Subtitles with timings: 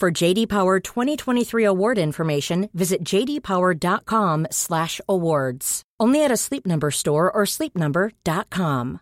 [0.00, 5.82] For JD Power 2023 award information, visit jdpower.com/awards.
[6.00, 9.00] Only at a Sleep Number store or sleepnumber.com.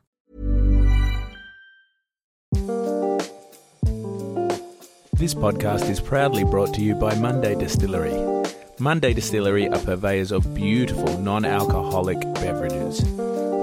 [5.14, 8.42] This podcast is proudly brought to you by Monday Distillery.
[8.78, 13.02] Monday Distillery are purveyors of beautiful non alcoholic beverages.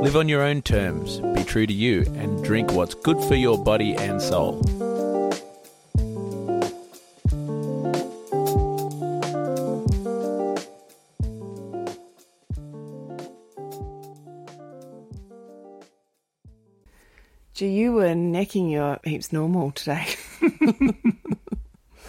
[0.02, 3.62] Live on your own terms, be true to you, and drink what's good for your
[3.64, 4.62] body and soul.
[17.60, 20.08] Gee, you were necking your heaps normal today.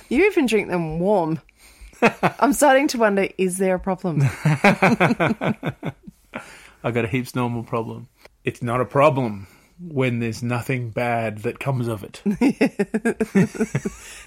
[0.09, 1.41] you even drink them warm.
[2.39, 4.21] I'm starting to wonder is there a problem?
[4.45, 5.83] I
[6.85, 8.07] got a heaps normal problem.
[8.45, 9.49] It's not a problem
[9.81, 12.23] when there's nothing bad that comes of it.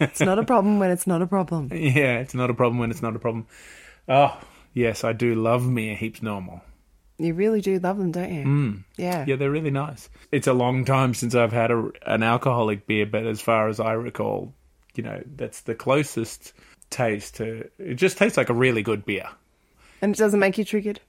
[0.01, 1.69] It's not a problem when it's not a problem.
[1.71, 3.47] yeah, it's not a problem when it's not a problem.
[4.09, 4.37] Oh,
[4.73, 6.63] yes, I do love me a heaps normal.
[7.23, 8.43] You really do love them, don't you?
[8.43, 8.83] Mm.
[8.97, 9.25] Yeah.
[9.27, 10.09] Yeah, they're really nice.
[10.31, 13.79] It's a long time since I've had a, an alcoholic beer, but as far as
[13.79, 14.53] I recall,
[14.95, 16.53] you know, that's the closest
[16.89, 17.69] taste to.
[17.79, 19.29] It just tastes like a really good beer.
[20.01, 20.99] And it doesn't make you triggered?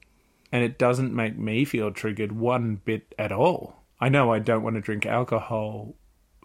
[0.55, 3.83] and it doesn't make me feel triggered one bit at all.
[4.01, 5.97] I know I don't want to drink alcohol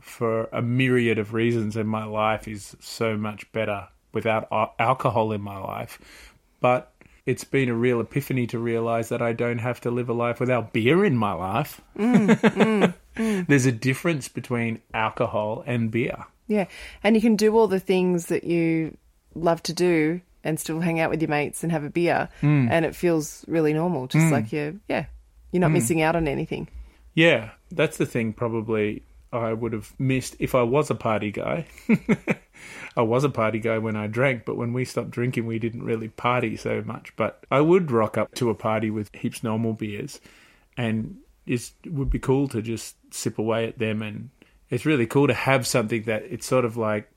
[0.01, 4.47] for a myriad of reasons, and my life is so much better without
[4.79, 6.33] alcohol in my life.
[6.59, 6.88] But
[7.29, 10.39] it's been a real epiphany to realize that I don't have to live a life
[10.39, 11.79] without beer in my life.
[11.95, 13.47] Mm, mm, mm.
[13.47, 16.25] There's a difference between alcohol and beer.
[16.47, 16.65] Yeah.
[17.03, 18.97] And you can do all the things that you
[19.35, 22.29] love to do and still hang out with your mates and have a beer.
[22.41, 24.07] And it feels really normal.
[24.07, 25.05] Just like you're, yeah,
[25.51, 26.67] you're not missing out on anything.
[27.13, 31.65] Yeah, that's the thing probably I would have missed if I was a party guy.
[32.97, 35.83] I was a party guy when I drank, but when we stopped drinking, we didn't
[35.83, 37.15] really party so much.
[37.15, 40.19] But I would rock up to a party with heaps normal beers,
[40.77, 44.01] and it would be cool to just sip away at them.
[44.01, 44.29] And
[44.69, 47.09] it's really cool to have something that it's sort of like,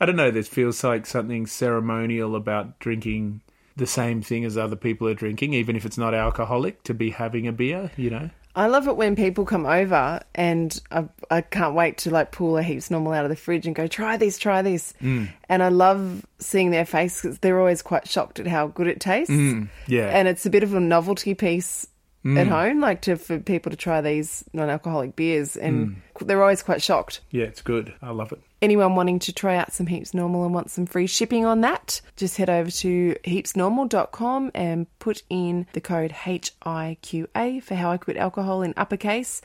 [0.00, 3.40] I don't know, this feels like something ceremonial about drinking
[3.76, 7.10] the same thing as other people are drinking, even if it's not alcoholic, to be
[7.10, 8.30] having a beer, you know?
[8.56, 12.56] I love it when people come over and I, I can't wait to like pull
[12.56, 14.94] a heaps normal out of the fridge and go, try this, try this.
[15.02, 15.28] Mm.
[15.50, 18.98] And I love seeing their face because they're always quite shocked at how good it
[18.98, 19.30] tastes.
[19.32, 20.08] Mm, yeah.
[20.08, 21.86] And it's a bit of a novelty piece
[22.26, 22.48] at mm.
[22.48, 26.26] home, like to for people to try these non-alcoholic beers, and mm.
[26.26, 27.20] they're always quite shocked.
[27.30, 27.94] yeah, it's good.
[28.02, 28.40] I love it.
[28.62, 32.00] Anyone wanting to try out some Heaps Normal and want some free shipping on that,
[32.16, 38.16] just head over to heapsnormal.com and put in the code HIQA for How I Quit
[38.16, 39.42] Alcohol in uppercase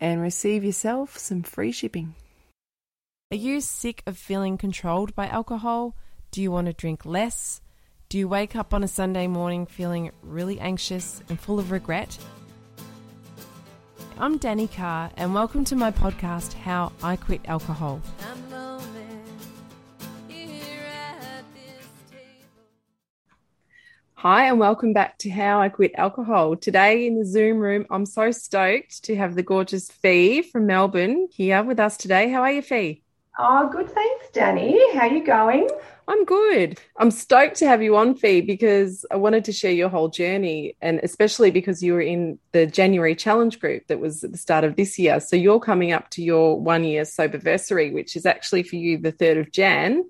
[0.00, 2.14] and receive yourself some free shipping.
[3.32, 5.96] Are you sick of feeling controlled by alcohol?
[6.30, 7.60] Do you want to drink less?
[8.10, 12.18] Do you wake up on a Sunday morning feeling really anxious and full of regret?
[14.18, 18.02] I'm Danny Carr, and welcome to my podcast, How I Quit Alcohol.
[24.14, 26.56] Hi, and welcome back to How I Quit Alcohol.
[26.56, 31.28] Today in the Zoom room, I'm so stoked to have the gorgeous Fee from Melbourne
[31.30, 32.28] here with us today.
[32.28, 33.04] How are you, Fee?
[33.42, 33.88] Oh, good.
[33.88, 34.78] Thanks, Danny.
[34.92, 35.70] How are you going?
[36.06, 36.78] I'm good.
[36.98, 40.76] I'm stoked to have you on, Fee, because I wanted to share your whole journey,
[40.82, 44.64] and especially because you were in the January challenge group that was at the start
[44.64, 45.20] of this year.
[45.20, 49.12] So you're coming up to your one year soberversary, which is actually for you the
[49.12, 50.04] 3rd of Jan.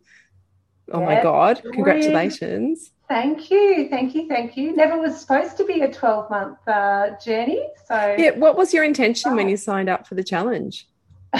[0.90, 1.62] Oh my God.
[1.72, 2.90] Congratulations.
[3.08, 3.88] Thank you.
[3.88, 4.26] Thank you.
[4.26, 4.74] Thank you.
[4.74, 7.64] Never was supposed to be a 12 month uh, journey.
[7.86, 10.88] So, yeah, what was your intention when you signed up for the challenge?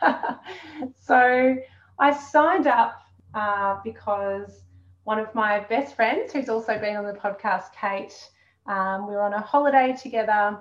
[0.98, 1.56] so,
[1.98, 3.02] I signed up
[3.34, 4.62] uh, because
[5.04, 8.14] one of my best friends, who's also been on the podcast, Kate,
[8.66, 10.58] um, we were on a holiday together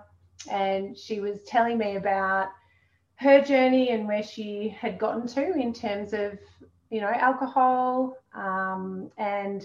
[0.51, 2.49] and she was telling me about
[3.15, 6.37] her journey and where she had gotten to in terms of,
[6.89, 8.15] you know, alcohol.
[8.33, 9.63] Um, and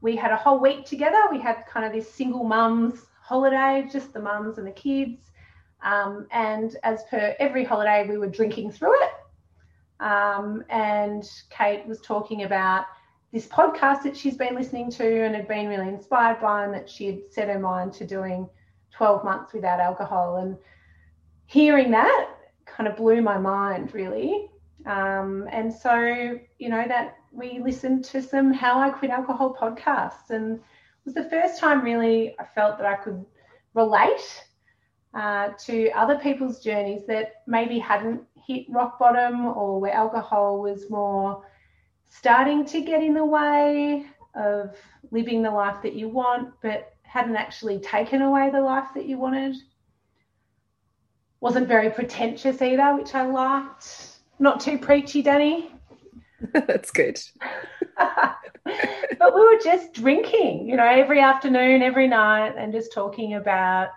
[0.00, 1.18] we had a whole week together.
[1.30, 5.27] We had kind of this single mums holiday, just the mums and the kids.
[5.82, 9.10] Um, and as per every holiday, we were drinking through it.
[10.00, 12.86] Um, and Kate was talking about
[13.32, 16.88] this podcast that she's been listening to and had been really inspired by, and that
[16.88, 18.48] she had set her mind to doing
[18.92, 20.36] 12 months without alcohol.
[20.36, 20.56] And
[21.46, 22.30] hearing that
[22.64, 24.50] kind of blew my mind, really.
[24.86, 30.30] Um, and so, you know, that we listened to some How I Quit Alcohol podcasts,
[30.30, 30.62] and it
[31.04, 33.24] was the first time really I felt that I could
[33.74, 34.44] relate
[35.14, 40.88] uh, to other people's journeys that maybe hadn't hit rock bottom or where alcohol was
[40.90, 41.44] more
[42.08, 44.76] starting to get in the way of
[45.10, 49.18] living the life that you want, but hadn't actually taken away the life that you
[49.18, 49.56] wanted.
[51.40, 54.16] Wasn't very pretentious either, which I liked.
[54.38, 55.72] Not too preachy, Danny.
[56.52, 57.18] That's good.
[57.98, 63.88] but we were just drinking, you know, every afternoon, every night, and just talking about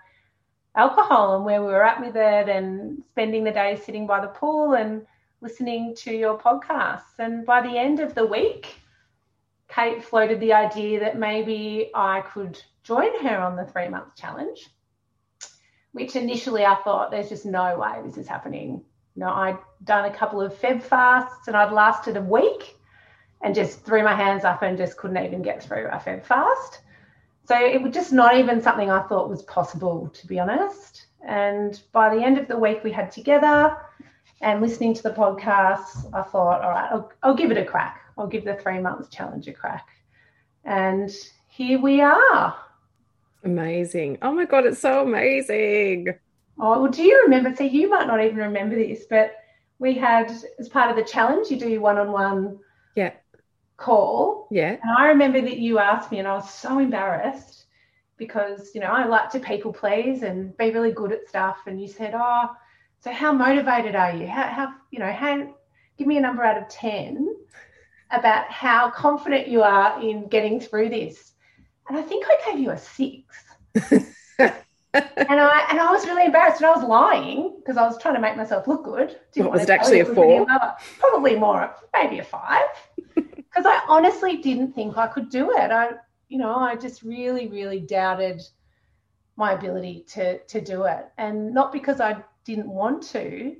[0.75, 4.27] alcohol and where we were at with it and spending the day sitting by the
[4.27, 5.05] pool and
[5.41, 7.19] listening to your podcasts.
[7.19, 8.75] And by the end of the week,
[9.67, 14.67] Kate floated the idea that maybe I could join her on the three month challenge,
[15.93, 18.83] which initially I thought there's just no way this is happening.
[19.15, 22.75] You know, I'd done a couple of Feb fasts and I'd lasted a week
[23.41, 26.79] and just threw my hands up and just couldn't even get through a Feb fast.
[27.51, 31.07] So it was just not even something I thought was possible, to be honest.
[31.27, 33.75] And by the end of the week we had together
[34.39, 38.03] and listening to the podcasts, I thought, all right, I'll, I'll give it a crack.
[38.17, 39.85] I'll give the three months challenge a crack.
[40.63, 41.13] And
[41.49, 42.55] here we are.
[43.43, 44.19] Amazing.
[44.21, 46.07] Oh my God, it's so amazing.
[46.57, 47.53] Oh, well, do you remember?
[47.53, 49.35] See, you might not even remember this, but
[49.77, 52.59] we had, as part of the challenge, you do one on one
[52.95, 53.11] yeah
[53.81, 54.47] call.
[54.51, 54.77] Yeah.
[54.81, 57.65] And I remember that you asked me, and I was so embarrassed
[58.17, 61.57] because, you know, I like to people please and be really good at stuff.
[61.65, 62.49] And you said, Oh,
[62.99, 64.27] so how motivated are you?
[64.27, 65.55] How, how you know, how,
[65.97, 67.35] give me a number out of 10
[68.11, 71.31] about how confident you are in getting through this.
[71.89, 73.23] And I think I gave you a six.
[74.93, 78.15] and I and I was really embarrassed and I was lying because I was trying
[78.15, 79.17] to make myself look good.
[79.33, 80.45] Didn't was it actually a four?
[80.99, 82.65] Probably more, maybe a five
[83.61, 85.71] because I honestly didn't think I could do it.
[85.71, 85.91] I,
[86.29, 88.41] you know, I just really, really doubted
[89.35, 93.55] my ability to to do it, and not because I didn't want to.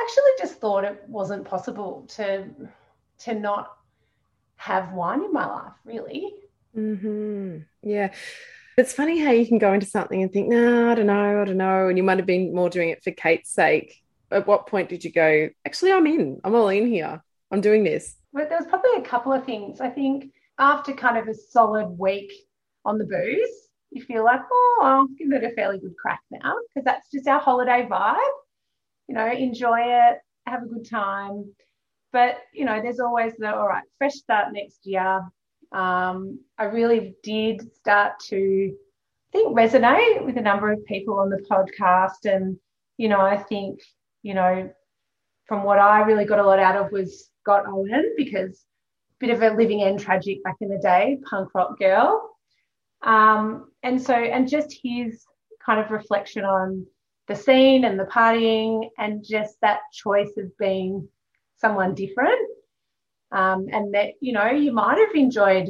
[0.00, 2.48] Actually, just thought it wasn't possible to
[3.20, 3.76] to not
[4.56, 5.72] have wine in my life.
[5.84, 6.32] Really.
[6.74, 7.58] Hmm.
[7.82, 8.12] Yeah.
[8.78, 11.44] It's funny how you can go into something and think, no, I don't know, I
[11.44, 14.02] don't know, and you might have been more doing it for Kate's sake.
[14.30, 15.50] At what point did you go?
[15.66, 16.40] Actually, I'm in.
[16.42, 17.22] I'm all in here.
[17.50, 19.80] I'm doing this but there was probably a couple of things.
[19.80, 22.32] I think after kind of a solid week
[22.84, 26.54] on the booze, you feel like, oh, I'll give it a fairly good crack now
[26.68, 28.16] because that's just our holiday vibe.
[29.08, 31.52] You know, enjoy it, have a good time.
[32.12, 35.22] But, you know, there's always the, all right, fresh start next year.
[35.72, 38.74] Um, I really did start to
[39.32, 42.30] I think resonate with a number of people on the podcast.
[42.30, 42.58] And,
[42.98, 43.80] you know, I think,
[44.22, 44.70] you know,
[45.46, 48.64] from what I really got a lot out of was Scott Owen because
[49.18, 52.30] bit of a Living End tragic back in the day, punk rock girl.
[53.02, 55.24] Um, and so, and just his
[55.64, 56.86] kind of reflection on
[57.28, 61.08] the scene and the partying and just that choice of being
[61.56, 62.48] someone different.
[63.30, 65.68] Um, and that, you know, you might have enjoyed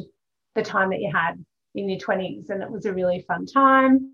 [0.54, 1.42] the time that you had
[1.74, 4.12] in your 20s and it was a really fun time,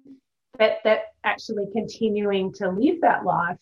[0.59, 3.59] but that actually continuing to live that life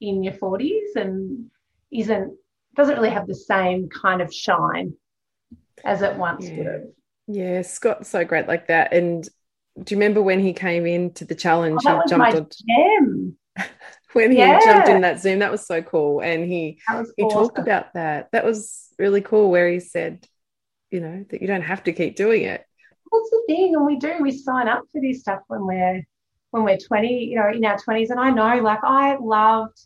[0.00, 1.50] in your 40s and
[1.92, 2.36] isn't
[2.76, 4.94] doesn't really have the same kind of shine
[5.84, 6.56] as it once yeah.
[6.56, 6.82] would have.
[7.26, 8.92] Yeah, Scott's so great like that.
[8.92, 9.24] And
[9.82, 12.48] do you remember when he came into the challenge oh, and jumped on?
[12.66, 13.36] Gem.
[14.12, 14.60] when he Yeah.
[14.60, 15.40] jumped in that Zoom.
[15.40, 16.20] That was so cool.
[16.20, 18.30] And he That he talked about that.
[18.32, 20.26] That was really cool where he said,
[20.90, 22.64] you know, that you don't have to keep doing it.
[23.08, 23.74] What's the thing?
[23.74, 26.02] And we do, we sign up for this stuff when we're
[26.50, 28.10] when we're 20, you know, in our 20s.
[28.10, 29.78] And I know, like, I loved,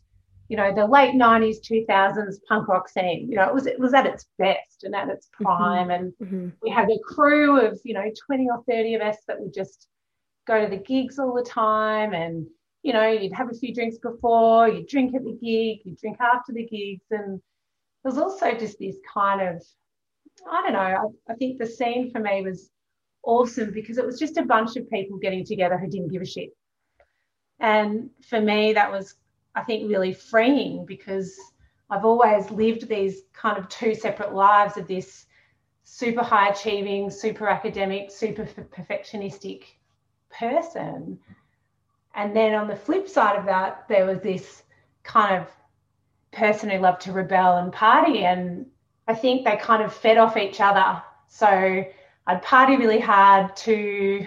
[0.51, 3.29] you know, the late 90s, 2000s punk rock scene.
[3.31, 5.91] You know, it was it was at its best and at its prime.
[5.93, 6.53] And Mhm.
[6.61, 9.87] we had a crew of, you know, 20 or 30 of us that would just
[10.49, 12.15] go to the gigs all the time.
[12.15, 12.49] And,
[12.83, 16.17] you know, you'd have a few drinks before, you'd drink at the gig, you'd drink
[16.21, 17.07] after the gigs.
[17.13, 17.41] And
[18.03, 19.63] there was also just this kind of,
[20.51, 20.81] I don't know,
[21.29, 22.71] I, I think the scene for me was
[23.23, 26.27] awesome because it was just a bunch of people getting together who didn't give a
[26.27, 26.51] shit.
[27.61, 29.15] And for me, that was,
[29.55, 31.37] I think, really freeing because
[31.91, 35.27] I've always lived these kind of two separate lives of this
[35.83, 39.65] super high achieving, super academic, super perfectionistic
[40.31, 41.19] person.
[42.15, 44.63] And then on the flip side of that, there was this
[45.03, 45.49] kind of
[46.33, 48.25] person who loved to rebel and party.
[48.25, 48.67] And
[49.09, 51.03] I think they kind of fed off each other.
[51.27, 51.85] So
[52.27, 54.27] I'd party really hard to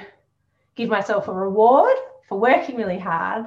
[0.75, 1.95] give myself a reward
[2.27, 3.45] for working really hard.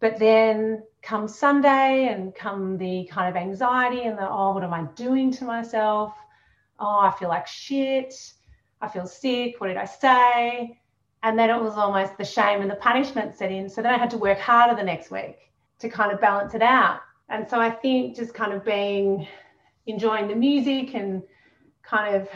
[0.00, 4.74] But then come Sunday and come the kind of anxiety and the, oh, what am
[4.74, 6.12] I doing to myself?
[6.78, 8.14] Oh, I feel like shit.
[8.80, 9.60] I feel sick.
[9.60, 10.78] What did I say?
[11.22, 13.68] And then it was almost the shame and the punishment set in.
[13.68, 15.38] So then I had to work harder the next week
[15.78, 17.00] to kind of balance it out.
[17.28, 19.26] And so I think just kind of being
[19.86, 21.22] enjoying the music and
[21.82, 22.28] kind of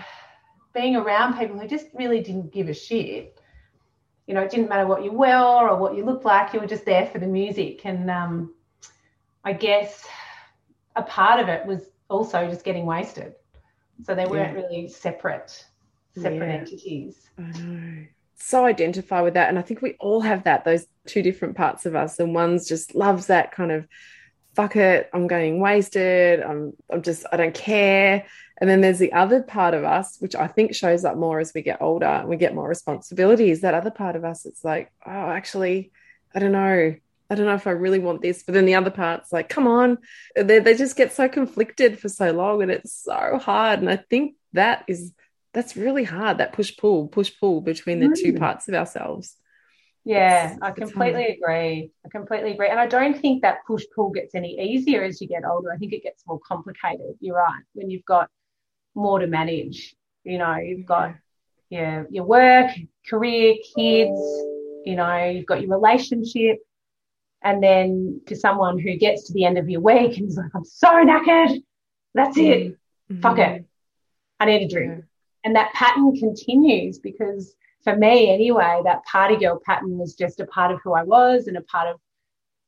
[0.72, 3.39] being around people who just really didn't give a shit.
[4.30, 6.66] You know, it didn't matter what you wore or what you looked like, you were
[6.68, 7.84] just there for the music.
[7.84, 8.54] And um,
[9.42, 10.06] I guess
[10.94, 13.34] a part of it was also just getting wasted.
[14.04, 14.62] So they weren't Yeah.
[14.62, 15.66] really separate,
[16.14, 16.60] separate Yeah.
[16.60, 17.28] entities.
[17.36, 18.06] I know.
[18.36, 19.48] So identify with that.
[19.48, 22.20] And I think we all have that, those two different parts of us.
[22.20, 23.88] And one's just loves that kind of
[24.54, 26.40] fuck it, I'm getting wasted.
[26.42, 28.26] I'm I'm just I don't care.
[28.60, 31.52] And then there's the other part of us, which I think shows up more as
[31.54, 33.62] we get older and we get more responsibilities.
[33.62, 35.92] That other part of us, it's like, oh, actually,
[36.34, 36.94] I don't know.
[37.30, 38.42] I don't know if I really want this.
[38.42, 39.98] But then the other part's like, come on.
[40.36, 43.78] They, they just get so conflicted for so long and it's so hard.
[43.80, 45.12] And I think that is
[45.52, 48.38] that's really hard that push pull push pull between the two Mm.
[48.38, 49.36] parts of ourselves
[50.04, 51.90] Yeah, It's- I completely agree.
[52.04, 52.68] I completely agree.
[52.68, 55.70] And I don't think that push pull gets any easier as you get older.
[55.72, 57.16] I think it gets more complicated.
[57.20, 57.62] You're right.
[57.74, 58.30] When you've got
[58.94, 61.14] more to manage, you know, you've got
[61.68, 62.70] your your work,
[63.08, 64.20] career, kids,
[64.84, 66.58] you know, you've got your relationship.
[67.42, 70.50] And then to someone who gets to the end of your week and is like,
[70.54, 71.62] I'm so knackered.
[72.14, 72.72] That's it.
[73.10, 73.20] Mm-hmm.
[73.20, 73.64] Fuck it.
[74.38, 74.92] I need a drink.
[74.98, 75.04] Yeah.
[75.44, 80.46] And that pattern continues because for me anyway, that party girl pattern was just a
[80.46, 82.00] part of who I was and a part of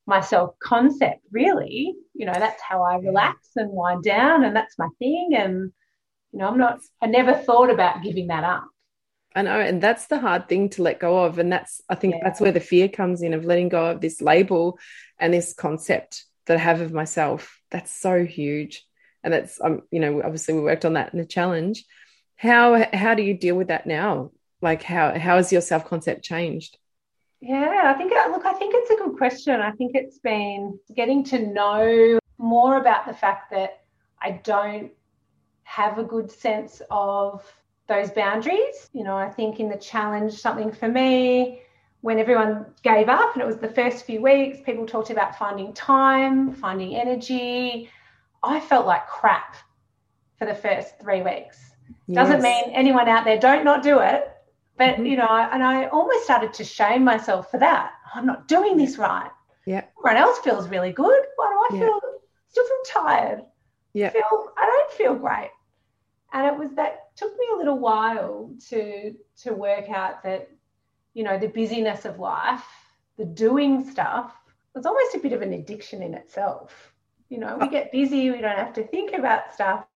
[0.07, 1.95] my self concept, really.
[2.15, 5.33] You know, that's how I relax and wind down and that's my thing.
[5.37, 5.73] And,
[6.33, 8.67] you know, I'm not, I never thought about giving that up.
[9.35, 11.39] I know, and that's the hard thing to let go of.
[11.39, 12.21] And that's, I think Yeah.
[12.25, 14.79] that's where the fear comes in of letting go of this label
[15.19, 17.59] and this concept that I have of myself.
[17.71, 18.85] That's so huge.
[19.25, 21.85] And that's, um, you know, obviously we worked on that in the challenge.
[22.37, 24.33] How, how do you deal with that now?
[24.63, 26.79] Like how, how has your self concept changed?
[27.41, 29.61] Yeah, I think, uh, look, I think it's a good question.
[29.61, 33.83] I think it's been getting to know more about the fact that
[34.21, 34.93] I don't
[35.65, 37.45] have a good sense of
[37.89, 38.89] those boundaries.
[38.93, 41.63] You know, I think in the challenge, something for me,
[42.03, 45.73] when everyone gave up and it was the first few weeks, people talked about finding
[45.73, 47.89] time, finding energy.
[48.43, 49.57] I felt like crap
[50.39, 51.59] for the first three weeks.
[52.11, 54.32] Doesn't mean anyone out there don't not do it,
[54.77, 55.07] but Mhm.
[55.11, 57.93] you know, and I almost started to shame myself for that.
[58.15, 59.31] I'm not doing this right.
[59.67, 59.85] Yeah.
[59.99, 61.27] Everyone else feels really good.
[61.37, 61.87] Why do I Yeah.
[61.87, 62.01] feel
[62.49, 63.45] still feel tired?
[63.95, 64.11] Yeah.
[64.11, 65.51] Feel I don't feel great.
[66.33, 70.49] And it was that took me a little while to to work out that,
[71.15, 72.67] you know, the busyness of life,
[73.19, 74.35] the doing stuff,
[74.75, 76.95] was almost a bit of an addiction in itself.
[77.29, 79.87] You know, we get busy, we don't have to think about stuff.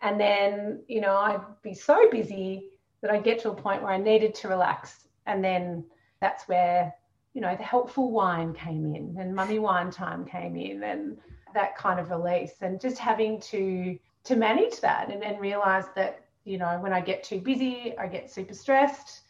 [0.00, 2.73] And then, you know, I'd be so busy
[3.04, 5.08] that I'd get to a point where I needed to relax.
[5.26, 5.84] And then
[6.22, 6.94] that's where,
[7.34, 11.18] you know, the helpful wine came in and mummy wine time came in and
[11.52, 16.24] that kind of release and just having to to manage that and, and realize that,
[16.44, 19.20] you know, when I get too busy, I get super stressed.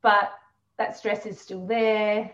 [0.00, 0.30] But
[0.76, 2.30] that stress is still there.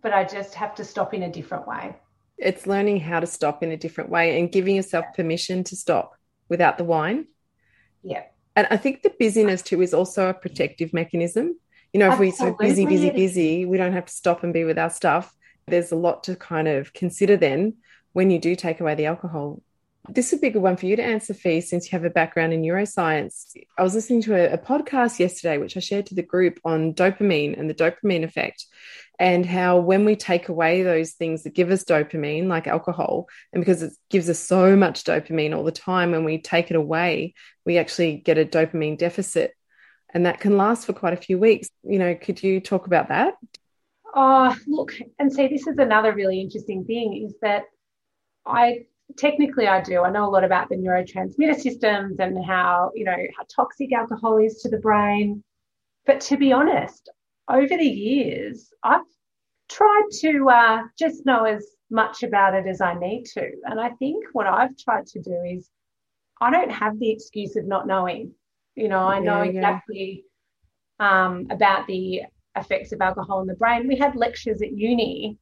[0.00, 1.94] But I just have to stop in a different way.
[2.38, 6.14] It's learning how to stop in a different way and giving yourself permission to stop
[6.48, 7.26] without the wine.
[8.02, 8.22] Yeah.
[8.56, 11.56] And I think the busyness too is also a protective mechanism.
[11.92, 14.64] You know, if we're so busy, busy, busy, we don't have to stop and be
[14.64, 15.34] with our stuff.
[15.66, 17.74] There's a lot to kind of consider then
[18.12, 19.62] when you do take away the alcohol.
[20.12, 22.10] This would be a good one for you to answer, Fee, since you have a
[22.10, 23.54] background in neuroscience.
[23.78, 26.94] I was listening to a, a podcast yesterday, which I shared to the group on
[26.94, 28.66] dopamine and the dopamine effect,
[29.20, 33.60] and how when we take away those things that give us dopamine, like alcohol, and
[33.60, 37.34] because it gives us so much dopamine all the time, when we take it away,
[37.64, 39.54] we actually get a dopamine deficit.
[40.12, 41.68] And that can last for quite a few weeks.
[41.84, 43.34] You know, could you talk about that?
[44.12, 47.62] Oh, look, and see, this is another really interesting thing is that
[48.44, 48.86] I
[49.16, 50.02] technically I do.
[50.02, 54.38] I know a lot about the neurotransmitter systems and how, you know, how toxic alcohol
[54.38, 55.42] is to the brain.
[56.06, 57.08] But to be honest,
[57.48, 59.02] over the years, I've
[59.68, 63.50] tried to uh, just know as much about it as I need to.
[63.64, 65.68] And I think what I've tried to do is
[66.40, 68.32] I don't have the excuse of not knowing.
[68.76, 70.24] You know, I know yeah, exactly
[71.00, 71.26] yeah.
[71.26, 72.22] Um, about the
[72.56, 73.88] effects of alcohol in the brain.
[73.88, 75.38] We had lectures at uni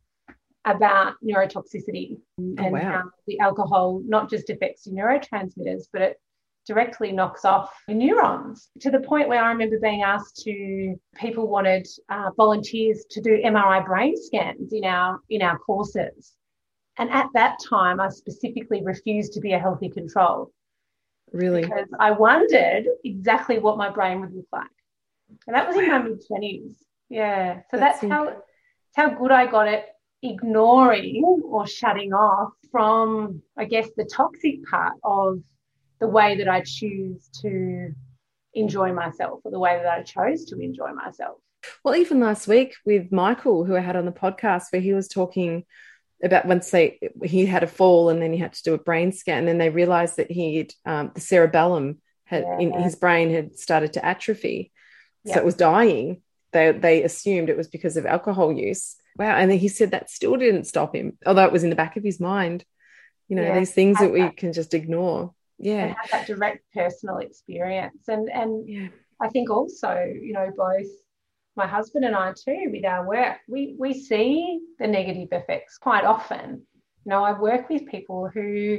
[0.70, 2.80] about neurotoxicity oh, and wow.
[2.80, 6.20] how the alcohol not just affects your neurotransmitters, but it
[6.66, 11.48] directly knocks off your neurons to the point where I remember being asked to people
[11.48, 16.34] wanted uh, volunteers to do MRI brain scans in our in our courses.
[16.98, 20.52] And at that time, I specifically refused to be a healthy control.
[21.32, 21.62] Really?
[21.62, 24.66] Because I wondered exactly what my brain would look like.
[25.46, 26.74] And that was in my mid 20s.
[27.08, 27.60] Yeah.
[27.70, 28.42] So that's, that's how
[28.94, 29.86] how good I got it
[30.22, 35.40] ignoring or shutting off from, I guess, the toxic part of
[36.00, 37.92] the way that I choose to
[38.54, 41.38] enjoy myself or the way that I chose to enjoy myself.
[41.84, 45.08] Well, even last week with Michael, who I had on the podcast, where he was
[45.08, 45.64] talking
[46.22, 49.12] about once they he had a fall and then he had to do a brain
[49.12, 52.58] scan, and then they realized that he um, the cerebellum had yeah.
[52.58, 54.72] in his brain had started to atrophy,
[55.26, 56.22] so it was dying.
[56.52, 59.36] They they assumed it was because of alcohol use, wow.
[59.36, 61.76] And then he said that still didn't stop him, oh, although it was in the
[61.76, 62.64] back of his mind.
[63.28, 64.36] You know, yeah, these things that we that.
[64.36, 65.34] can just ignore.
[65.58, 65.88] Yeah.
[65.88, 68.08] have that direct personal experience.
[68.08, 68.88] And and yeah.
[69.20, 70.86] I think also, you know, both
[71.56, 76.04] my husband and I too, with our work, we we see the negative effects quite
[76.04, 76.62] often.
[77.04, 78.78] You know, I work with people who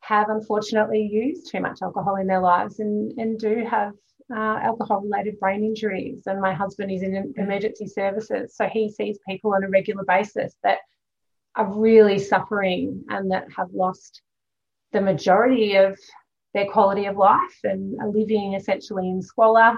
[0.00, 3.92] have unfortunately used too much alcohol in their lives and, and do have
[4.34, 6.22] uh, alcohol related brain injuries.
[6.26, 8.54] And my husband is in emergency services.
[8.56, 10.78] So he sees people on a regular basis that
[11.56, 14.22] are really suffering and that have lost
[14.92, 15.98] the majority of
[16.54, 19.76] their quality of life and are living essentially in squalor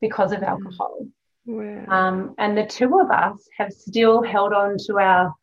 [0.00, 0.48] because of mm.
[0.48, 1.06] alcohol.
[1.46, 1.84] Wow.
[1.88, 5.34] Um, and the two of us have still held on to our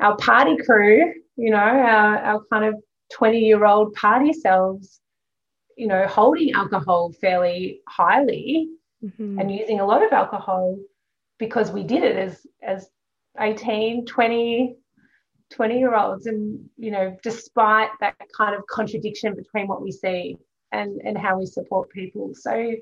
[0.00, 2.74] our party crew, you know, our, our kind of
[3.12, 5.00] 20 year old party selves
[5.80, 8.68] you know, holding alcohol fairly highly
[9.02, 9.38] mm-hmm.
[9.38, 10.76] and using a lot of alcohol
[11.38, 12.90] because we did it as as
[13.40, 14.76] 18, 20,
[15.50, 16.26] 20 year olds.
[16.26, 20.36] And, you know, despite that kind of contradiction between what we see
[20.70, 22.32] and, and how we support people.
[22.34, 22.74] So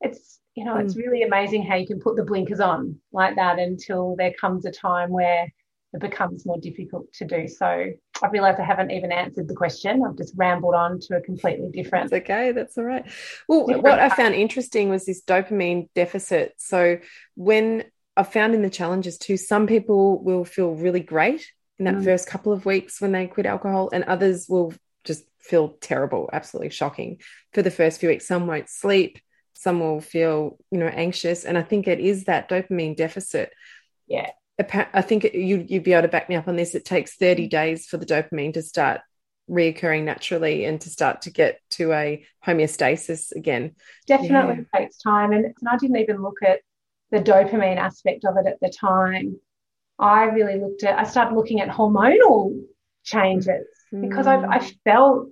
[0.00, 0.84] it's, you know, mm.
[0.84, 4.66] it's really amazing how you can put the blinkers on like that until there comes
[4.66, 5.46] a time where
[5.92, 7.66] it becomes more difficult to do so.
[7.66, 10.02] I realise I haven't even answered the question.
[10.04, 12.10] I've just rambled on to a completely different.
[12.10, 12.52] That's okay.
[12.52, 13.04] That's all right.
[13.46, 16.54] Well, what I found interesting was this dopamine deficit.
[16.56, 16.98] So
[17.34, 17.84] when
[18.16, 21.46] I found in the challenges too, some people will feel really great
[21.78, 22.04] in that mm.
[22.04, 24.72] first couple of weeks when they quit alcohol, and others will
[25.04, 27.20] just feel terrible, absolutely shocking
[27.52, 28.26] for the first few weeks.
[28.26, 29.18] Some won't sleep.
[29.54, 31.44] Some will feel, you know, anxious.
[31.44, 33.52] And I think it is that dopamine deficit.
[34.06, 34.30] Yeah
[34.92, 36.74] I think you you'd be able to back me up on this.
[36.74, 39.00] It takes 30 days for the dopamine to start
[39.50, 43.74] reoccurring naturally and to start to get to a homeostasis again.
[44.06, 44.80] Definitely yeah.
[44.80, 45.32] takes time.
[45.32, 46.60] And, and I didn't even look at
[47.10, 49.38] the dopamine aspect of it at the time.
[49.98, 52.60] I really looked at, I started looking at hormonal
[53.04, 54.08] changes mm.
[54.08, 55.28] because I, I felt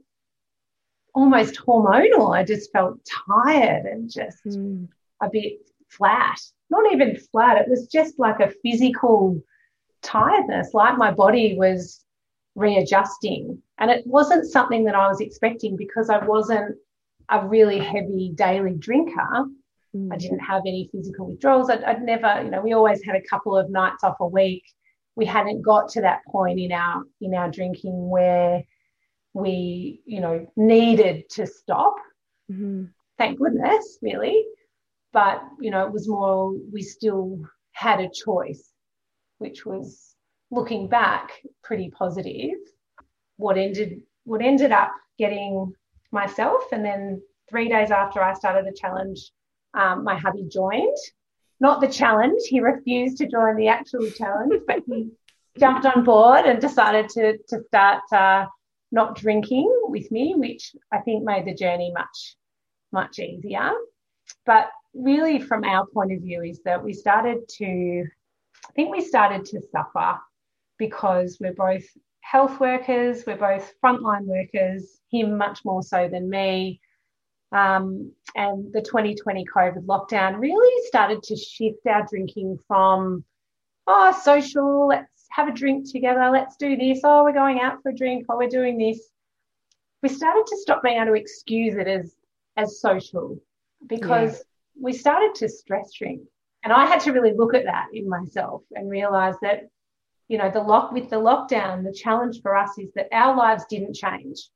[1.15, 2.35] almost hormonal.
[2.37, 4.89] I just felt tired and just mm.
[5.23, 6.39] a bit flat
[6.71, 7.59] not even flat.
[7.59, 9.43] It was just like a physical
[10.03, 12.05] tiredness, like my body was
[12.55, 13.61] readjusting.
[13.79, 16.77] And it wasn't something that I was expecting because I wasn't
[17.29, 19.47] a really heavy daily drinker.
[19.95, 20.13] Mm.
[20.13, 21.71] I didn't have any physical withdrawals.
[21.71, 24.65] I'd, I'd, never, you know, we always had a couple of nights off a week.
[25.17, 28.63] We hadn't got to that point in our in our drinking where
[29.35, 31.97] we, you know, needed to stop.
[32.51, 32.85] Mm-hmm.
[33.19, 34.45] Thank goodness, really
[35.13, 37.41] but you know it was more we still
[37.73, 38.71] had a choice
[39.39, 40.15] which was
[40.51, 41.31] looking back
[41.63, 42.57] pretty positive
[43.37, 45.73] what ended what ended up getting
[46.13, 49.31] myself and then three days after i started the challenge
[49.75, 50.97] um, my hubby joined
[51.61, 55.11] not the challenge he refused to join the actual challenge but he
[55.59, 58.47] jumped on board and decided to to start uh,
[58.93, 62.37] not drinking with me, which I think made the journey much
[62.93, 63.71] much easier.
[64.47, 68.05] But really, from our point of view, is that we started to,
[68.69, 70.19] I think we started to suffer
[70.79, 71.85] because we're both
[72.21, 76.81] health workers, we're both frontline workers, him much more so than me.
[77.53, 83.25] Um, and the 2020 COVID lockdown really started to shift our drinking from,
[83.87, 87.91] oh, social, let's have a drink together, let's do this, oh, we're going out for
[87.91, 89.01] a drink, oh, we're doing this.
[90.03, 92.15] We started to stop being able to excuse it as
[92.57, 93.39] as social
[93.87, 94.43] because yeah.
[94.81, 96.23] We started to stress drink.
[96.65, 99.63] And I had to really look at that in myself and realize that,
[100.29, 103.65] you know, the lock with the lockdown, the challenge for us is that our lives
[103.71, 104.49] didn't change.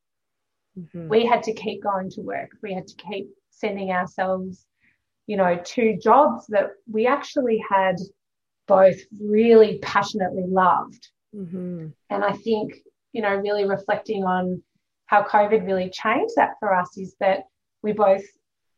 [0.79, 1.09] Mm-hmm.
[1.09, 2.51] We had to keep going to work.
[2.63, 4.67] We had to keep sending ourselves,
[5.27, 7.97] you know, to jobs that we actually had
[8.67, 11.09] both really passionately loved.
[11.35, 11.89] Mm-hmm.
[12.11, 12.75] And I think,
[13.13, 14.63] you know, really reflecting on
[15.07, 17.45] how COVID really changed that for us is that
[17.83, 18.25] we both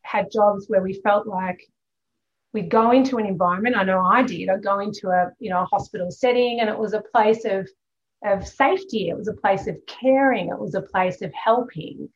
[0.06, 1.60] had jobs where we felt like
[2.52, 3.76] we'd go into an environment.
[3.76, 4.48] I know I did.
[4.48, 7.68] I'd go into a you know a hospital setting, and it was a place of
[8.24, 9.08] of safety.
[9.08, 10.48] It was a place of caring.
[10.48, 12.08] It was a place of helping.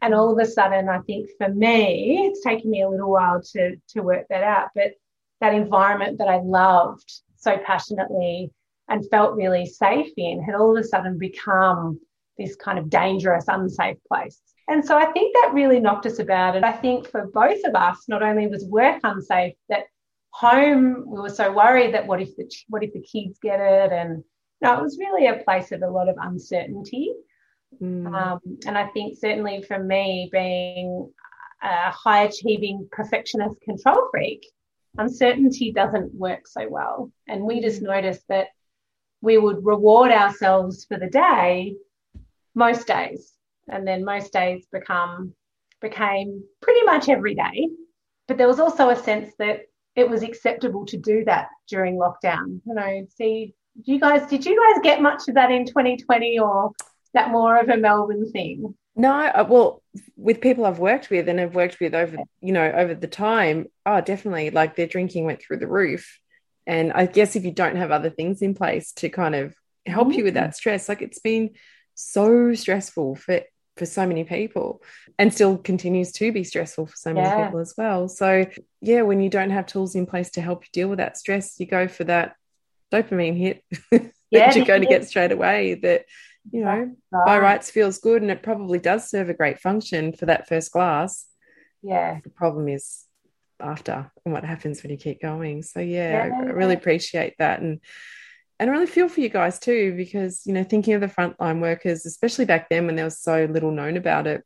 [0.00, 3.42] And all of a sudden, I think for me, it's taken me a little while
[3.52, 4.68] to to work that out.
[4.74, 4.92] But
[5.40, 8.52] that environment that I loved so passionately
[8.88, 12.00] and felt really safe in had all of a sudden become
[12.38, 14.40] this kind of dangerous, unsafe place.
[14.68, 17.74] And so I think that really knocked us about And I think for both of
[17.74, 19.84] us, not only was work unsafe, that
[20.30, 23.92] home we were so worried that what if the what if the kids get it,
[23.92, 24.24] and
[24.60, 27.12] no, it was really a place of a lot of uncertainty.
[27.80, 28.14] Mm.
[28.14, 31.12] Um, and I think certainly for me, being
[31.62, 34.46] a high achieving perfectionist control freak,
[34.98, 37.10] uncertainty doesn't work so well.
[37.28, 37.86] And we just mm.
[37.86, 38.48] noticed that
[39.20, 41.74] we would reward ourselves for the day
[42.54, 43.31] most days
[43.68, 45.34] and then most days become
[45.80, 47.68] became pretty much every day.
[48.28, 49.62] But there was also a sense that
[49.94, 52.60] it was acceptable to do that during lockdown.
[52.64, 56.72] You know, see, you guys, did you guys get much of that in 2020 or
[57.14, 58.74] that more of a Melbourne thing?
[58.94, 59.82] No, uh, well,
[60.16, 63.66] with people I've worked with and have worked with over, you know, over the time,
[63.86, 66.18] oh, definitely, like their drinking went through the roof.
[66.66, 69.54] And I guess if you don't have other things in place to kind of
[69.86, 70.18] help mm-hmm.
[70.18, 71.50] you with that stress, like it's been
[71.94, 73.40] so stressful for
[73.76, 74.82] for so many people
[75.18, 77.46] and still continues to be stressful for so many yeah.
[77.46, 78.08] people as well.
[78.08, 78.46] So,
[78.80, 81.58] yeah, when you don't have tools in place to help you deal with that stress,
[81.58, 82.36] you go for that
[82.92, 84.00] dopamine hit yeah,
[84.32, 86.04] that you're going to get straight away that,
[86.50, 87.26] you know, right.
[87.26, 90.72] by rights feels good and it probably does serve a great function for that first
[90.72, 91.26] glass.
[91.82, 92.20] Yeah.
[92.22, 93.04] The problem is
[93.58, 95.62] after and what happens when you keep going.
[95.62, 97.60] So, yeah, yeah I really appreciate that.
[97.60, 97.80] And,
[98.62, 101.60] and I really feel for you guys too, because, you know, thinking of the frontline
[101.60, 104.44] workers, especially back then when there was so little known about it,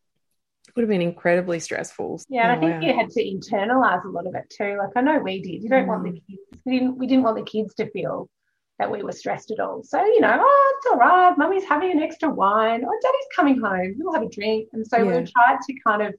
[0.66, 2.22] it would have been incredibly stressful.
[2.30, 4.78] Yeah, and I think you had to internalize a lot of it too.
[4.78, 5.62] Like I know we did.
[5.62, 5.88] You don't mm.
[5.88, 6.22] want the mm.
[6.30, 6.62] kids.
[6.64, 6.96] We didn't.
[6.96, 8.30] We didn't want the kids to feel
[8.78, 9.82] that we were stressed at all.
[9.82, 11.36] So you know, oh, it's all right.
[11.36, 12.86] Mummy's having an extra wine.
[12.86, 13.96] Oh, Daddy's coming home.
[13.98, 14.70] We'll have a drink.
[14.72, 15.20] And so yeah.
[15.20, 16.14] we tried to kind of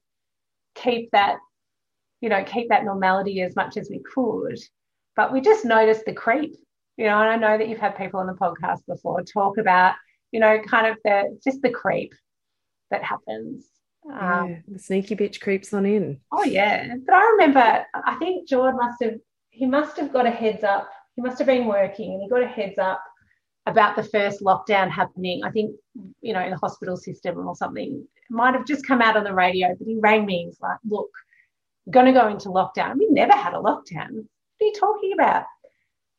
[0.75, 1.37] keep that,
[2.21, 4.59] you know, keep that normality as much as we could.
[5.15, 6.57] But we just noticed the creep
[6.97, 9.95] you know, and I know that you've had people on the podcast before talk about,
[10.31, 12.13] you know, kind of the just the creep
[12.91, 13.65] that happens.
[14.05, 16.19] Yeah, um, the sneaky bitch creeps on in.
[16.31, 19.15] Oh yeah, but I remember, I think George must have
[19.49, 20.89] he must have got a heads up.
[21.15, 23.03] He must have been working, and he got a heads up
[23.65, 25.43] about the first lockdown happening.
[25.43, 25.75] I think,
[26.21, 28.07] you know, in the hospital system or something.
[28.15, 30.45] It might have just come out on the radio, but he rang me.
[30.45, 31.09] He's like, "Look,
[31.85, 32.97] we're going to go into lockdown.
[32.97, 34.09] We never had a lockdown.
[34.11, 35.45] What are you talking about?"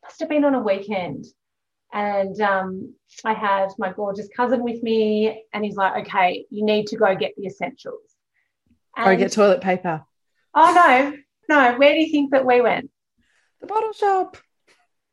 [0.08, 1.26] Must have been on a weekend.
[1.92, 2.94] And um,
[3.24, 7.14] I had my gorgeous cousin with me, and he's like, okay, you need to go
[7.14, 8.00] get the essentials.
[8.96, 10.02] And, or get toilet paper.
[10.54, 11.16] Oh, no,
[11.48, 11.78] no.
[11.78, 12.90] Where do you think that we went?
[13.60, 14.38] The bottle shop.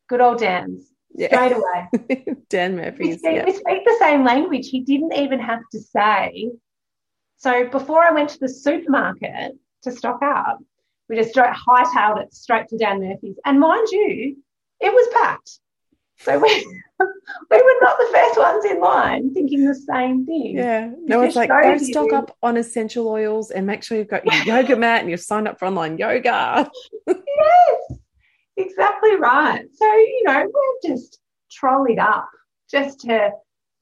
[0.07, 0.89] Good old Dan's.
[1.13, 1.27] Yeah.
[1.27, 2.25] Straight away.
[2.49, 3.07] Dan Murphy's.
[3.07, 3.45] We speak, yeah.
[3.45, 4.69] we speak the same language.
[4.69, 6.51] He didn't even have to say.
[7.37, 9.53] So before I went to the supermarket
[9.83, 10.59] to stock up,
[11.09, 13.37] we just hightailed it straight to Dan Murphy's.
[13.45, 14.37] And mind you,
[14.79, 15.59] it was packed.
[16.17, 16.47] So we,
[16.99, 20.55] we were not the first ones in line thinking the same thing.
[20.55, 20.91] Yeah.
[21.03, 22.17] No, it's like go stock you.
[22.17, 25.47] up on essential oils and make sure you've got your yoga mat and you've signed
[25.47, 26.69] up for online yoga.
[27.07, 27.99] yes,
[28.57, 29.65] exactly right.
[29.73, 31.19] So, you know, we've just
[31.51, 32.29] trolleyed up
[32.71, 33.31] just to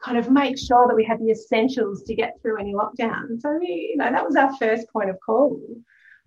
[0.01, 3.39] kind of make sure that we had the essentials to get through any lockdown.
[3.39, 5.62] So, we, you know, that was our first point of call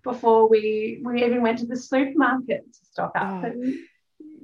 [0.02, 3.42] before we we even went to the supermarket to stock up.
[3.42, 3.46] Oh.
[3.46, 3.74] And,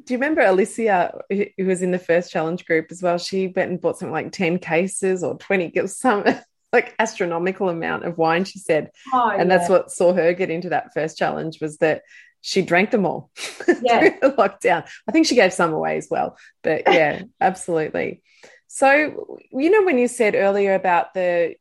[0.05, 3.19] Do you remember Alicia, who was in the first challenge group as well?
[3.19, 6.25] She went and bought something like 10 cases or 20, some
[6.73, 8.91] like astronomical amount of wine, she said.
[9.13, 9.57] Oh, and yeah.
[9.57, 12.03] that's what saw her get into that first challenge was that
[12.41, 13.31] she drank them all
[13.83, 14.01] yeah.
[14.01, 14.87] through the lockdown.
[15.09, 16.37] I think she gave some away as well.
[16.63, 18.23] But yeah, absolutely.
[18.67, 21.55] So, you know, when you said earlier about the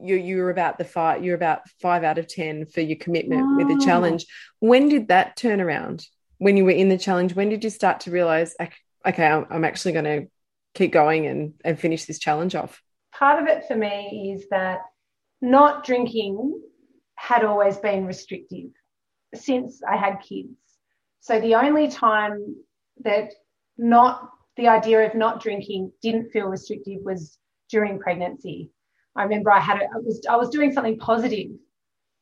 [0.00, 3.42] you you were about the five you're about five out of ten for your commitment
[3.44, 3.56] oh.
[3.56, 3.84] with the oh.
[3.84, 4.26] challenge.
[4.58, 6.06] When did that turn around?
[6.38, 8.54] When you were in the challenge, when did you start to realize,
[9.06, 10.26] okay, I'm, actually going to
[10.74, 12.82] keep going and, and finish this challenge off?
[13.12, 14.80] Part of it for me is that
[15.40, 16.60] not drinking
[17.16, 18.70] had always been restrictive
[19.34, 20.56] since I had kids.
[21.20, 22.56] So the only time
[23.04, 23.30] that
[23.78, 27.38] not the idea of not drinking didn't feel restrictive was
[27.70, 28.70] during pregnancy.
[29.16, 31.50] I remember I had a, I was I was doing something positive.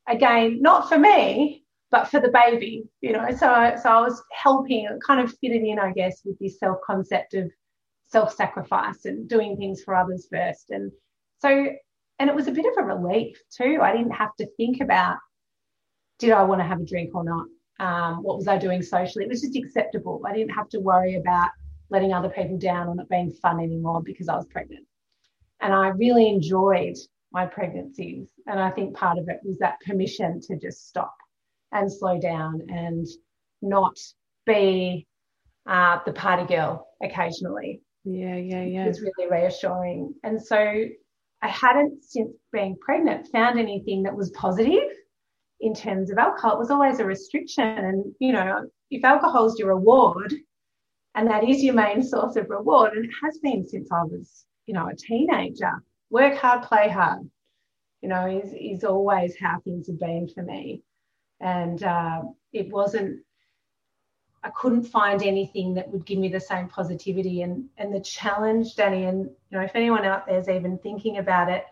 [0.08, 1.61] Again, not for me,
[1.92, 3.28] but for the baby, you know.
[3.30, 7.34] So so I was helping, kind of fitted in, I guess, with this self concept
[7.34, 7.52] of
[8.08, 10.70] self-sacrifice and doing things for others first.
[10.70, 10.90] And
[11.38, 11.68] so
[12.18, 13.78] and it was a bit of a relief too.
[13.80, 15.18] I didn't have to think about
[16.18, 17.46] did I want to have a drink or not?
[17.80, 19.24] Um, what was I doing socially?
[19.24, 20.22] It was just acceptable.
[20.26, 21.50] I didn't have to worry about
[21.90, 24.86] letting other people down or not being fun anymore because I was pregnant.
[25.60, 26.96] And I really enjoyed
[27.32, 28.30] my pregnancies.
[28.46, 31.14] And I think part of it was that permission to just stop
[31.72, 33.06] and slow down and
[33.60, 33.96] not
[34.46, 35.06] be
[35.66, 37.80] uh, the party girl occasionally.
[38.04, 38.84] Yeah, yeah, yeah.
[38.84, 40.14] It was really reassuring.
[40.24, 44.90] And so I hadn't, since being pregnant, found anything that was positive
[45.60, 46.54] in terms of alcohol.
[46.54, 47.64] It was always a restriction.
[47.64, 50.34] And, you know, if alcohol is your reward
[51.14, 54.44] and that is your main source of reward, and it has been since I was
[54.66, 55.82] you know, a teenager.
[56.10, 57.28] Work hard, play hard,
[58.00, 60.82] you know, is, is always how things have been for me.
[61.42, 63.20] And uh, it wasn't,
[64.42, 67.42] I couldn't find anything that would give me the same positivity.
[67.42, 71.18] And, and the challenge, Danny, and, you know, if anyone out there is even thinking
[71.18, 71.66] about it,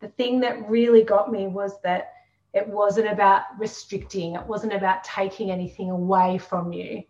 [0.00, 2.12] the thing that really got me was that
[2.52, 7.02] it wasn't about restricting, it wasn't about taking anything away from you.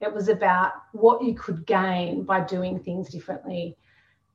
[0.00, 3.76] It was about what you could gain by doing things differently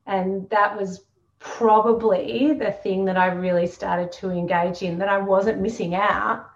[0.05, 1.05] and that was
[1.39, 6.49] probably the thing that I really started to engage in that I wasn't missing out,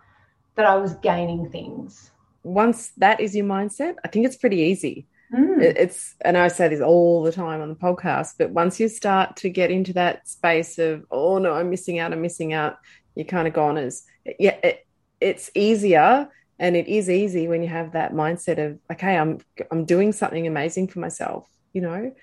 [0.58, 2.12] that I was gaining things.
[2.44, 5.08] Once that is your mindset, I think it's pretty easy.
[5.34, 5.62] Mm.
[5.62, 9.38] It's, and I say this all the time on the podcast, but once you start
[9.38, 12.78] to get into that space of, oh no, I'm missing out, I'm missing out,
[13.16, 14.04] you kind of gone as,
[14.40, 14.86] yeah, it,
[15.20, 19.40] it's easier and it is easy when you have that mindset of, okay, I'm,
[19.70, 22.14] I'm doing something amazing for myself, you know?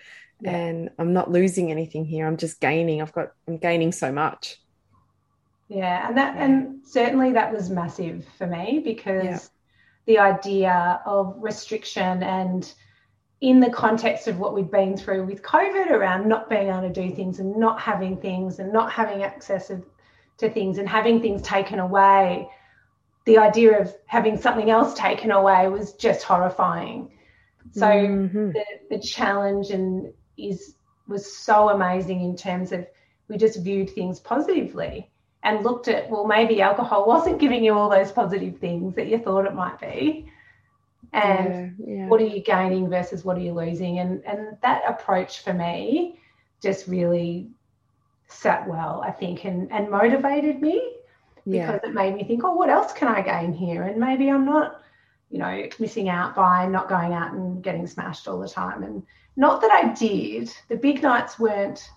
[0.40, 0.56] yeah.
[0.56, 2.26] and I'm not losing anything here.
[2.26, 3.02] I'm just gaining.
[3.02, 4.60] I've got I'm gaining so much.
[5.68, 6.44] Yeah, and that yeah.
[6.44, 9.38] and certainly that was massive for me because yeah.
[10.06, 12.72] the idea of restriction and
[13.40, 16.92] in the context of what we'd been through with COVID around not being able to
[16.92, 19.84] do things and not having things and not having access of,
[20.38, 22.48] to things and having things taken away,
[23.26, 27.10] the idea of having something else taken away was just horrifying.
[27.72, 28.52] So mm-hmm.
[28.52, 32.86] the, the challenge and is was so amazing in terms of
[33.28, 35.10] we just viewed things positively
[35.44, 39.18] and looked at well maybe alcohol wasn't giving you all those positive things that you
[39.18, 40.30] thought it might be
[41.12, 42.06] and yeah, yeah.
[42.08, 46.18] what are you gaining versus what are you losing and and that approach for me
[46.62, 47.48] just really
[48.28, 50.94] sat well i think and and motivated me
[51.44, 51.88] because yeah.
[51.88, 54.80] it made me think oh what else can i gain here and maybe i'm not
[55.30, 59.02] you know missing out by not going out and getting smashed all the time and
[59.36, 60.54] not that I did.
[60.68, 61.90] The big nights weren't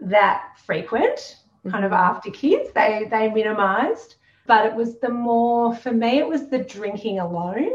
[0.00, 1.36] that frequent,
[1.68, 1.74] mm-hmm.
[1.74, 2.70] kind of after kids.
[2.74, 6.18] They they minimized, but it was the more for me.
[6.18, 7.72] It was the drinking alone,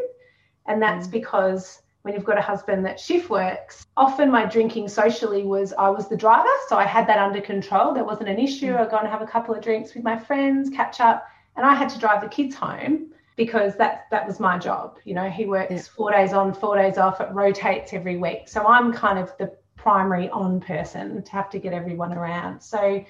[0.65, 1.19] and that's mm-hmm.
[1.19, 5.89] because when you've got a husband that shift works, often my drinking socially was I
[5.89, 7.93] was the driver, so I had that under control.
[7.93, 8.67] There wasn't an issue.
[8.73, 8.83] Mm-hmm.
[8.83, 11.25] I'd go and have a couple of drinks with my friends, catch up,
[11.55, 14.99] and I had to drive the kids home because that that was my job.
[15.05, 15.81] You know, he works yeah.
[15.95, 17.21] four days on, four days off.
[17.21, 21.59] It rotates every week, so I'm kind of the primary on person to have to
[21.59, 22.61] get everyone around.
[22.61, 23.03] So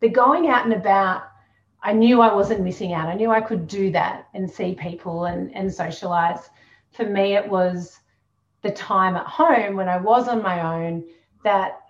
[0.00, 1.24] the going out and about,
[1.82, 3.08] I knew I wasn't missing out.
[3.08, 6.50] I knew I could do that and see people and and socialize.
[6.92, 7.98] For me, it was
[8.62, 11.04] the time at home when I was on my own
[11.44, 11.80] that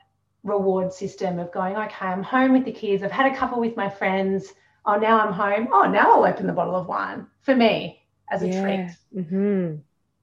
[0.43, 3.03] reward system of going, okay, I'm home with the kids.
[3.03, 4.53] I've had a couple with my friends
[4.87, 5.69] oh, now I'm home.
[5.73, 8.63] Oh, now I'll open the bottle of wine for me as a yeah.
[8.63, 9.23] treat.
[9.23, 9.77] Mm-hmm.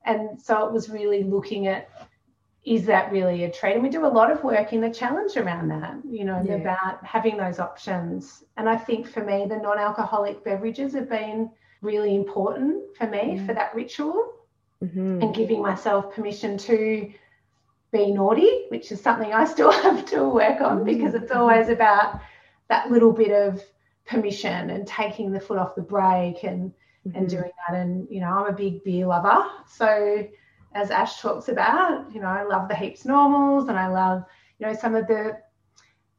[0.06, 1.90] And so it was really looking at
[2.66, 3.74] is that really a treat?
[3.74, 6.56] And we do a lot of work in the challenge around that, you know, yeah.
[6.56, 8.44] about having those options.
[8.56, 11.50] And I think for me, the non alcoholic beverages have been
[11.82, 13.46] really important for me mm-hmm.
[13.46, 14.34] for that ritual.
[14.84, 15.22] Mm-hmm.
[15.22, 17.10] and giving myself permission to
[17.94, 20.86] be naughty, which is something I still have to work on mm-hmm.
[20.86, 22.20] because it's always about
[22.68, 23.64] that little bit of
[24.06, 26.74] permission and taking the foot off the brake and
[27.06, 27.26] and mm-hmm.
[27.28, 27.78] doing that.
[27.78, 30.28] And you know, I'm a big beer lover, so
[30.76, 34.24] as Ash talks about, you know, I love the Heaps Normals and I love
[34.60, 35.38] you know some of the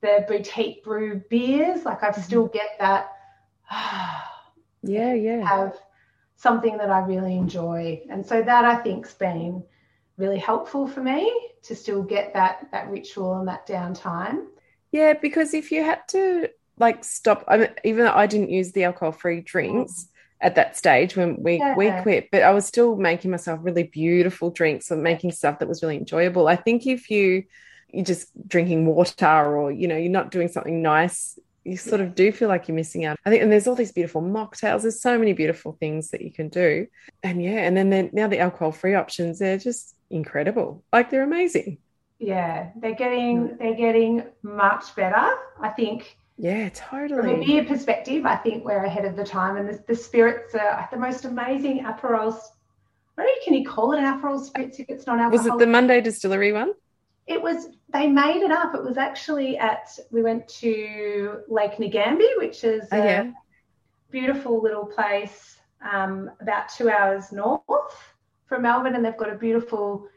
[0.01, 1.85] the boutique brew beers.
[1.85, 2.21] Like I mm-hmm.
[2.21, 3.11] still get that.
[4.87, 5.43] Yeah, yeah.
[5.49, 5.79] have
[6.37, 8.03] something that I really enjoy.
[8.11, 9.65] And so that I think's been
[10.19, 14.45] really helpful for me to still get that that ritual and that downtime.
[14.93, 18.73] Yeah, because if you had to like stop, I mean, even though I didn't use
[18.73, 20.09] the alcohol-free drinks mm.
[20.45, 24.51] At that stage when we we quit, but I was still making myself really beautiful
[24.51, 26.47] drinks and making stuff that was really enjoyable.
[26.47, 27.45] I think if you
[27.91, 32.15] you're just drinking water or you know you're not doing something nice, you sort of
[32.15, 33.17] do feel like you're missing out.
[33.25, 34.83] I think, and there's all these beautiful mocktails.
[34.83, 36.87] There's so many beautiful things that you can do,
[37.23, 40.85] and yeah, and then now the alcohol-free options, they're just incredible.
[40.93, 41.79] Like they're amazing.
[42.19, 45.37] Yeah, they're getting they're getting much better.
[45.59, 47.21] I think Yeah, totally.
[47.21, 50.55] from a beer perspective, I think we're ahead of the time, and the, the spirits
[50.55, 52.37] are the most amazing Aperol.
[53.17, 55.45] I don't know, can you call it an Aperol spritz if it's not alcohol?
[55.45, 56.73] Was it the Monday Distillery one?
[57.27, 57.69] It was.
[57.93, 58.75] They made it up.
[58.75, 59.97] It was actually at.
[60.11, 63.31] We went to Lake Nagambie, which is Oh, a yeah.
[64.11, 65.57] beautiful little place,
[65.89, 67.63] um, about two hours north
[68.47, 70.09] from Melbourne, and they've got a beautiful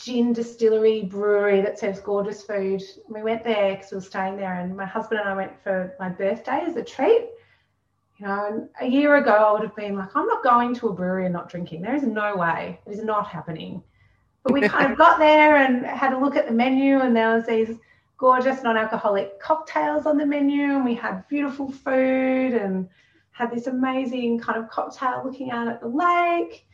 [0.00, 2.82] gin distillery brewery that serves gorgeous food.
[3.06, 5.52] And we went there because we were staying there, and my husband and I went
[5.62, 7.28] for my birthday as a treat.
[8.18, 10.88] You know, and a year ago I would have been like, I'm not going to
[10.88, 11.82] a brewery and not drinking.
[11.82, 12.78] There is no way.
[12.86, 13.82] It is not happening.
[14.42, 17.34] But we kind of got there and had a look at the menu, and there
[17.34, 17.76] was these
[18.16, 22.88] gorgeous non-alcoholic cocktails on the menu, and we had beautiful food and
[23.32, 26.66] had this amazing kind of cocktail looking out at the lake.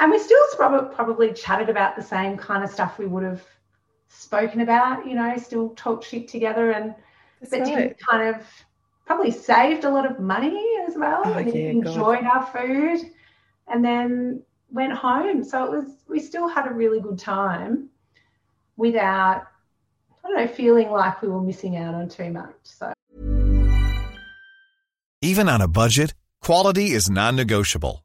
[0.00, 3.42] And we still probably chatted about the same kind of stuff we would have
[4.08, 6.94] spoken about, you know, still talked shit together and
[7.40, 7.66] That's but right.
[7.66, 8.42] didn't kind of
[9.06, 11.86] probably saved a lot of money as well Oh, and yeah, God.
[11.86, 13.10] enjoyed our food
[13.66, 15.42] and then went home.
[15.44, 17.88] So it was we still had a really good time
[18.76, 19.46] without
[20.24, 22.54] I don't know, feeling like we were missing out on too much.
[22.62, 22.92] So
[25.22, 28.04] Even on a budget, quality is non-negotiable.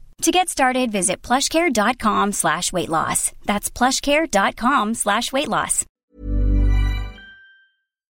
[0.21, 3.31] To get started, visit plushcare.com slash weight loss.
[3.45, 5.85] That's plushcare.com slash weight loss.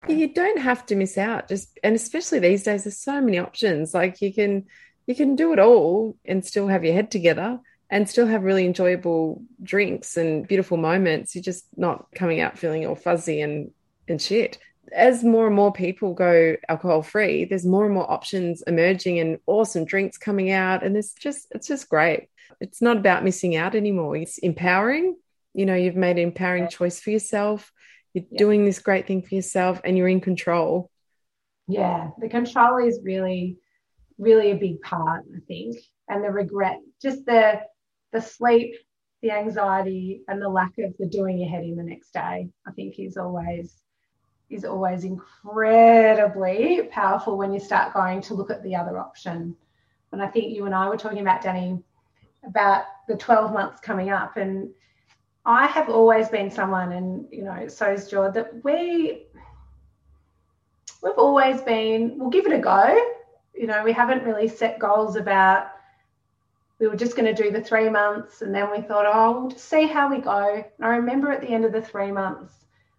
[0.08, 3.94] you don't have to miss out just and especially these days there's so many options
[3.94, 4.64] like you can
[5.06, 8.66] you can do it all and still have your head together and still have really
[8.66, 13.70] enjoyable drinks and beautiful moments you're just not coming out feeling all fuzzy and
[14.08, 14.58] and shit
[14.90, 19.38] as more and more people go alcohol free there's more and more options emerging and
[19.46, 22.28] awesome drinks coming out and it's just it's just great.
[22.60, 24.16] It's not about missing out anymore.
[24.16, 25.16] It's empowering.
[25.54, 27.72] You know you've made an empowering choice for yourself.
[28.14, 28.38] You're Yeah.
[28.38, 30.90] doing this great thing for yourself and you're in control.
[31.68, 33.58] Yeah, the control is really,
[34.18, 35.76] really a big part, I think.
[36.08, 37.60] And the regret, just the
[38.12, 38.74] the sleep,
[39.22, 42.70] the anxiety, and the lack of the doing your head in the next day, I
[42.72, 43.81] think is always
[44.52, 49.56] is always incredibly powerful when you start going to look at the other option.
[50.12, 51.82] And I think you and I were talking about Danny
[52.44, 54.70] about the 12 months coming up and
[55.44, 59.26] I have always been someone, and you know, so is George, that we
[61.02, 62.96] we've always been, we'll give it a go.
[63.54, 65.66] You know, we haven't really set goals about
[66.78, 69.50] we were just going to do the three months and then we thought, oh, we'll
[69.50, 70.64] just see how we go.
[70.78, 72.54] And I remember at the end of the three months,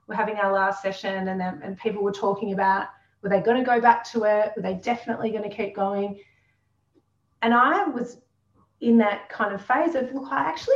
[0.07, 2.87] we're having our last session and then and people were talking about
[3.21, 4.51] were they going to go back to it?
[4.55, 6.19] Were they definitely going to keep going?
[7.41, 8.17] And I was
[8.81, 10.75] in that kind of phase of look, I actually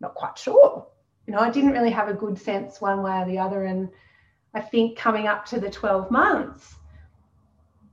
[0.00, 0.86] not quite sure.
[1.26, 3.64] You know, I didn't really have a good sense one way or the other.
[3.64, 3.88] And
[4.52, 6.74] I think coming up to the 12 months,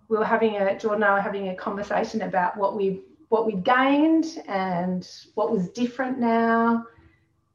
[0.10, 3.46] we were having a Jordan and I were having a conversation about what we what
[3.46, 6.86] we'd gained and what was different now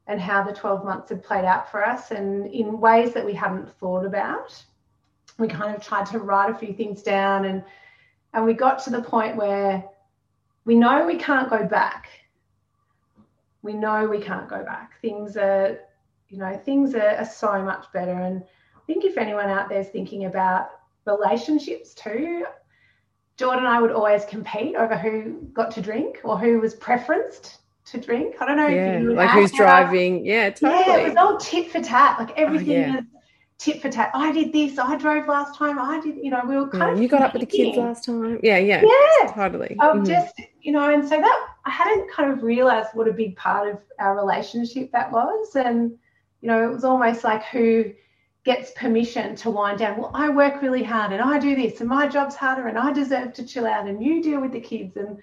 [0.07, 3.33] and how the 12 months had played out for us and in ways that we
[3.33, 4.63] hadn't thought about.
[5.37, 7.63] We kind of tried to write a few things down and
[8.33, 9.83] and we got to the point where
[10.65, 12.09] we know we can't go back.
[13.61, 14.99] We know we can't go back.
[15.01, 15.79] Things are,
[16.29, 18.11] you know, things are, are so much better.
[18.11, 18.43] And
[18.75, 20.69] I think if anyone out there is thinking about
[21.05, 22.45] relationships too,
[23.37, 27.57] Jordan and I would always compete over who got to drink or who was preferenced
[27.91, 28.35] to drink.
[28.41, 30.25] I don't know Yeah, if you like who's driving.
[30.25, 30.83] Yeah, totally.
[30.85, 32.19] Yeah, it was all tit for tat.
[32.19, 32.95] Like everything yeah.
[32.97, 33.05] was
[33.57, 34.11] tit for tat.
[34.13, 34.77] I did this.
[34.77, 35.79] I drove last time.
[35.79, 36.17] I did.
[36.17, 37.01] You know, we were kind Yeah, of.
[37.01, 38.39] you got up with the kids last time.
[38.43, 38.83] Yeah, yeah.
[38.83, 39.31] Yeah.
[39.31, 39.77] Totally.
[39.79, 40.07] Of Mhm.
[40.07, 43.69] just you know, and so that I hadn't kind of realized what a big part
[43.69, 45.91] of our relationship that was, and
[46.41, 47.85] you know, it was almost like who
[48.43, 49.97] gets permission to wind down.
[49.97, 52.91] Well, I work really hard, and I do this, and my job's harder, and I
[52.93, 55.17] deserve to chill out, and you deal with the kids, and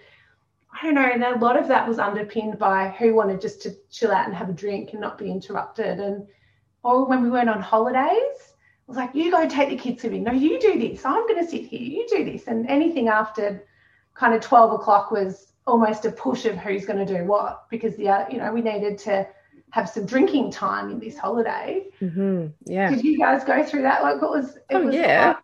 [0.80, 1.02] I don't know.
[1.02, 4.34] And a lot of that was underpinned by who wanted just to chill out and
[4.34, 6.26] have a drink and not be interrupted, and
[6.82, 8.10] or when we went on holidays.
[8.86, 10.24] It was like, you go take the kids swimming.
[10.24, 11.06] No, you do this.
[11.06, 11.80] I'm going to sit here.
[11.80, 12.48] You do this.
[12.48, 13.64] And anything after
[14.12, 17.96] kind of 12 o'clock was almost a push of who's going to do what because
[17.96, 19.26] the you know we needed to
[19.70, 22.52] have some drinking time in this holiday Mhm.
[22.66, 22.90] Yeah.
[22.90, 25.36] did you guys go through that like what was it Oh, was yeah.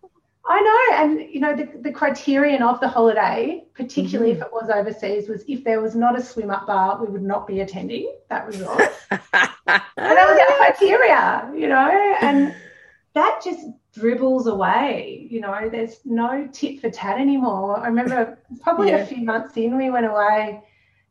[0.46, 4.42] I know and you know the, the criterion of the holiday particularly Mm-hmm.
[4.42, 7.22] if it was overseas was if there was not a swim up bar we would
[7.22, 9.20] not be attending that resort and
[9.96, 11.90] that was our criteria, you know,
[12.22, 12.54] and
[13.14, 15.26] that just dribbles away.
[15.30, 17.78] You know, there's no tit for tat anymore.
[17.78, 18.96] I remember probably Yeah.
[18.98, 20.62] a few months in, we went away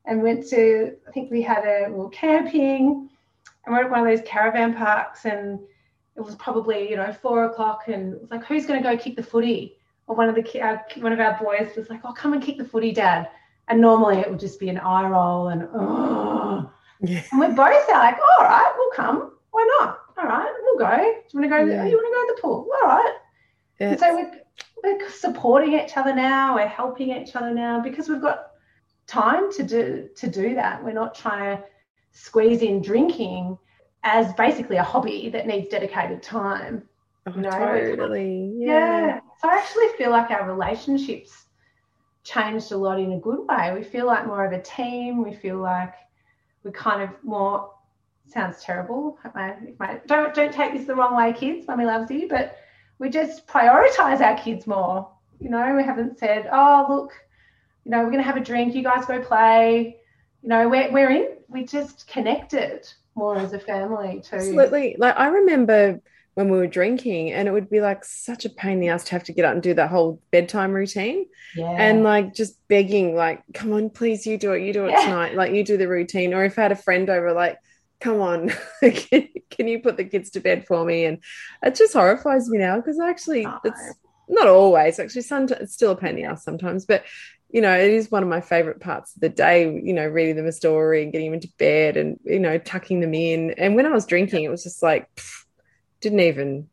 [0.05, 3.09] and went to, I think we had a, were camping
[3.65, 5.59] and we're at one of those caravan parks and
[6.19, 8.97] it was probably, you know, four o'clock and it was like, who's going to go
[9.01, 9.77] kick the footy?
[10.07, 12.43] Or one of the, our, uh, one of our boys was like, oh, come and
[12.43, 13.29] kick the footy, dad.
[13.67, 16.69] And normally it would just be an eye roll and, oh.
[17.01, 17.23] Yeah.
[17.31, 19.31] And we're both like, all right, we'll come.
[19.51, 19.99] Why not?
[20.17, 20.97] All right, we'll go.
[20.97, 21.65] Do you want to go?
[21.65, 21.83] To Yeah.
[21.83, 22.67] the, you want to go to the pool?
[22.81, 23.13] All right.
[23.79, 24.41] And so we're,
[24.83, 26.55] we're supporting each other now.
[26.55, 28.47] We're helping each other now because we've got
[29.07, 30.83] time to do to do that.
[30.83, 31.63] We're not trying to
[32.11, 33.57] squeeze in drinking
[34.03, 36.83] as basically a hobby that needs dedicated time.
[37.27, 38.53] Oh, you know, totally.
[38.57, 39.07] yeah.
[39.07, 39.19] Yeah.
[39.41, 41.45] So I actually feel like our relationships
[42.23, 43.73] changed a lot in a good way.
[43.73, 45.23] We feel like more of a team.
[45.23, 45.93] We feel like
[46.63, 47.71] we're kind of more
[48.27, 49.17] sounds terrible.
[49.33, 51.67] My, my, don't don't take this the wrong way, kids.
[51.67, 52.57] Mummy loves you, but
[52.99, 55.09] we just prioritize our kids more.
[55.39, 57.11] You know, we haven't said, oh look,
[57.85, 58.75] you know, we're gonna have a drink.
[58.75, 59.98] You guys go play.
[60.41, 61.27] You know, we're we're in.
[61.47, 64.37] We just connected more as a family too.
[64.37, 64.95] Absolutely.
[64.97, 65.99] Like I remember
[66.35, 69.03] when we were drinking and it would be like such a pain in the ass
[69.03, 71.69] to have to get up and do that whole bedtime routine Yeah.
[71.77, 75.01] and like just begging like come on please you do it you do it Yeah.
[75.01, 77.57] tonight like you do the routine or if I had a friend over like
[77.99, 81.17] come on can, can you put the kids to bed for me and
[81.61, 83.59] it just horrifies me now because actually No.
[83.65, 83.93] it's
[84.29, 87.03] not always actually sometimes it's still a pain in the ass sometimes but
[87.49, 90.35] you know it is one of my favorite parts of the day you know reading
[90.35, 93.75] them a story and getting them into bed and you know tucking them in and
[93.75, 95.45] when I was drinking it was just like pff,
[96.01, 96.67] didn't even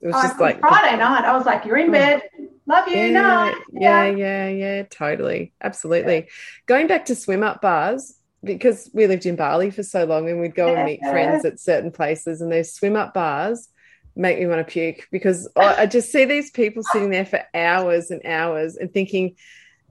[0.00, 1.92] it was Oh, just like Friday night, I was like, "You're in Oh.
[1.92, 2.22] bed.
[2.66, 2.94] Love you.
[2.94, 5.52] yeah, night." yeah, yeah, yeah, totally.
[5.60, 6.28] Absolutely.
[6.66, 8.14] Going back to swim up bars,
[8.44, 11.58] because we lived in Bali for so long and we'd go and meet friends at
[11.58, 13.68] certain places, and those swim up bars
[14.14, 17.40] make me want to puke because I, I just see these people sitting there for
[17.54, 19.34] hours and hours and thinking,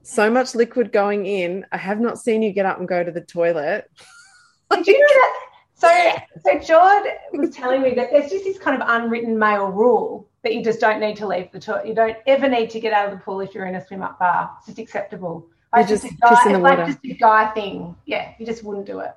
[0.08, 1.66] so much liquid going in.
[1.70, 3.90] I have not seen you get up and go to the toilet.
[4.70, 5.34] Did you know that?
[5.74, 6.12] So,
[6.44, 7.04] so Jord
[7.34, 10.80] was telling me that there's just this kind of unwritten male rule that you just
[10.80, 11.86] don't need to leave the toilet.
[11.86, 14.02] You don't ever need to get out of the pool if you're in a swim
[14.02, 14.50] up bar.
[14.58, 15.46] It's just acceptable.
[15.74, 17.94] You Like, just it's a guy, piss in the it's like just a guy thing.
[18.06, 19.12] Yeah, you just wouldn't do it.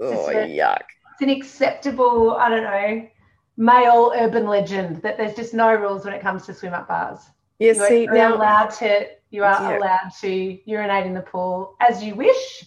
[0.00, 0.82] Oh, Just a- yuck.
[1.12, 3.08] It's an acceptable, I don't know,
[3.56, 7.20] male urban legend that there's just no rules when it comes to swim up bars.
[7.58, 9.78] Yeah, You're, see, you're now, allowed to you are Yeah.
[9.78, 12.64] allowed to urinate in the pool as you wish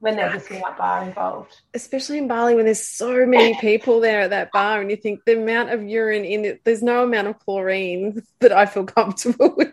[0.00, 1.54] when there's a swim up bar involved.
[1.72, 5.20] especially in Bali when there's so many people there at that bar and you think
[5.24, 9.54] the amount of urine in it, there's no amount of chlorine that I feel comfortable
[9.56, 9.70] with.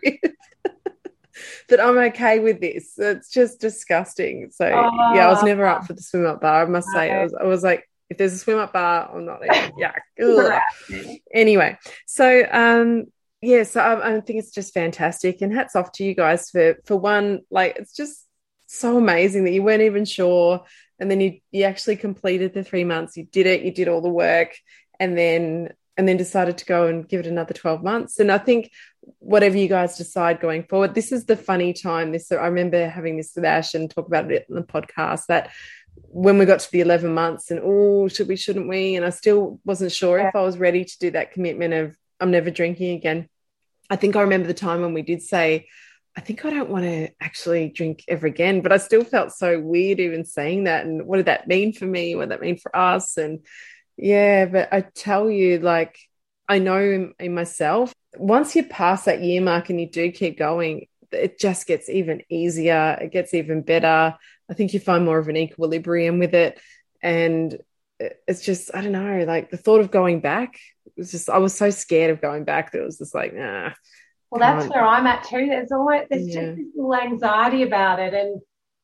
[1.68, 2.94] that I'm okay with this.
[2.98, 4.50] It's just disgusting.
[4.52, 6.62] So yeah, I was never up for the swim up bar.
[6.62, 9.24] I must say, I was, I was like, if there's a swim up bar, I'm
[9.24, 9.72] not even.
[10.22, 10.60] Ugh.
[11.34, 13.04] anyway, so um,
[13.42, 16.76] yeah, so I, I think it's just fantastic, and hats off to you guys for
[16.84, 17.40] for one.
[17.50, 18.26] Like, it's just
[18.66, 20.64] so amazing that you weren't even sure,
[20.98, 23.16] and then you you actually completed the three months.
[23.16, 23.62] You did it.
[23.62, 24.56] You did all the work,
[24.98, 28.38] and then and then decided to go and give it another 12 months and i
[28.38, 28.70] think
[29.18, 30.94] whatever you guys decide going forward.
[30.94, 32.12] This is the funny time.
[32.12, 35.50] This I remember having this with Ash and talk about it in the podcast that
[35.94, 39.10] when we got to the 11 months and oh should we shouldn't we and i
[39.10, 40.28] still wasn't sure yeah.
[40.28, 43.28] if i was ready to do that commitment of i'm never drinking again
[43.90, 45.66] i think i remember the time when we did say
[46.16, 49.60] i think i don't want to actually drink ever again but i still felt so
[49.60, 52.14] weird even saying that and what did that mean for me?
[52.14, 53.16] What did that mean for us?
[53.16, 53.40] And
[53.98, 55.98] yeah but i tell you like
[56.48, 60.38] i know in, in myself once you pass that year mark and you do keep
[60.38, 62.98] going it just gets even easier.
[63.00, 64.16] It gets even better.
[64.50, 66.58] I think you find more of an equilibrium with it.
[67.02, 67.58] And
[68.26, 70.58] it's just, I don't know, like the thought of going back
[70.96, 73.70] was just, I was so scared of going back that it was just like, nah.
[74.30, 75.46] Well, that's where I'm at too.
[75.46, 76.40] There's always, there's yeah.
[76.40, 78.14] just this little anxiety about it.
[78.14, 78.40] And,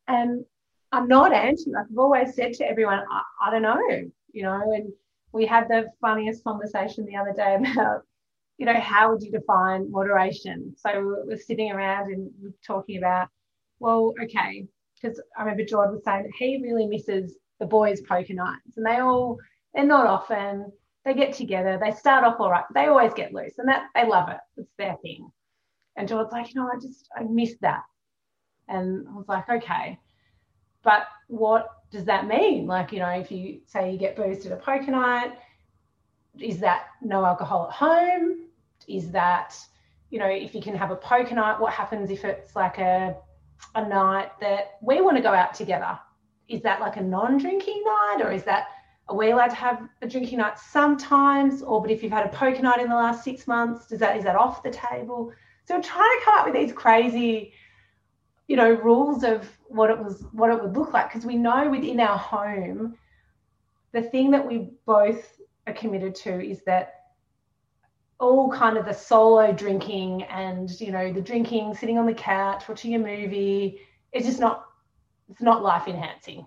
[0.07, 0.45] and
[0.93, 3.81] I'm not anti, like I've always said to everyone, I, I don't know,
[4.33, 4.93] you know, and
[5.33, 8.03] we had the funniest conversation the other day about,
[8.59, 10.75] you know, how would you define moderation?
[10.77, 12.31] So we're sitting around and
[12.67, 13.29] talking about,
[13.79, 14.67] well, okay,
[15.01, 18.87] because I remember Jordan was saying that he really misses the boys' poker nights, and
[18.87, 19.39] they all
[19.75, 20.73] they're not often.
[21.05, 24.07] They get together, they start off all right, they always get loose, and that they
[24.07, 24.39] love it.
[24.57, 25.31] It's their thing.
[25.97, 27.83] And George's like, you know, I just I missed that,
[28.69, 29.99] and I was like, okay,
[30.83, 32.67] but what does that mean?
[32.67, 35.33] Like, you know, if you say you get boozed at a poker night,
[36.39, 38.47] is that no alcohol at home?
[38.87, 39.57] Is that
[40.11, 43.15] you know, if you can have a poker night, what happens if it's like a
[43.75, 45.99] a night that we want to go out together.
[46.49, 48.69] Is that like a non-drinking night, or is that
[49.09, 51.63] are we allowed to have a drinking night sometimes?
[51.63, 54.17] Or but if you've had a poker night in the last six months, does that
[54.17, 55.33] is that off the table?
[55.65, 57.53] So I'm trying to come up with these crazy,
[58.47, 61.71] you know, rules of what it was, what it would look like, because we know
[61.71, 62.97] within our home,
[63.93, 66.95] the thing that we both are committed to is that
[68.21, 72.69] all kind of the solo drinking and you know the drinking sitting on the couch
[72.69, 73.79] watching a movie
[74.13, 74.68] it's just not
[75.29, 76.47] it's not life enhancing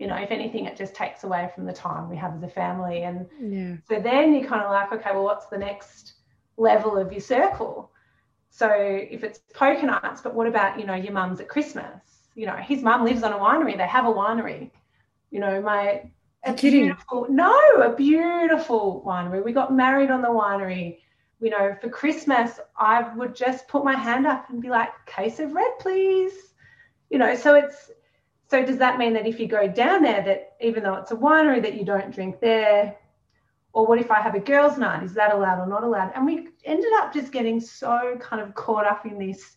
[0.00, 2.48] you know if anything it just takes away from the time we have as a
[2.48, 3.02] family.
[3.02, 3.76] And yeah.
[3.86, 6.14] so then you're kind of like okay well what's the next
[6.56, 7.92] level of your circle?
[8.48, 12.00] So if it's poker nights but what about you know your mum's at christmas?
[12.34, 13.76] You know his mum lives on a winery.
[13.76, 14.70] They have a winery.
[15.30, 16.10] You know my
[16.44, 19.44] a beautiful no a beautiful winery.
[19.44, 20.98] We got married on the winery.
[21.42, 25.40] You know, for Christmas, I would just put my hand up and be like, case
[25.40, 26.34] of red, please.
[27.08, 27.90] You know, so it's,
[28.50, 31.16] so does that mean that if you go down there, that even though it's a
[31.16, 32.96] winery, that you don't drink there?
[33.72, 35.04] Or what if I have a girls' night?
[35.04, 36.10] Is that allowed or not allowed?
[36.16, 39.56] And we ended up just getting so kind of caught up in these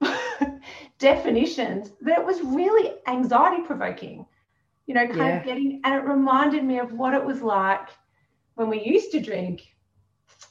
[0.98, 4.24] definitions that it was really anxiety provoking,
[4.86, 5.38] you know, kind yeah.
[5.40, 7.90] of getting, and it reminded me of what it was like
[8.54, 9.60] when we used to drink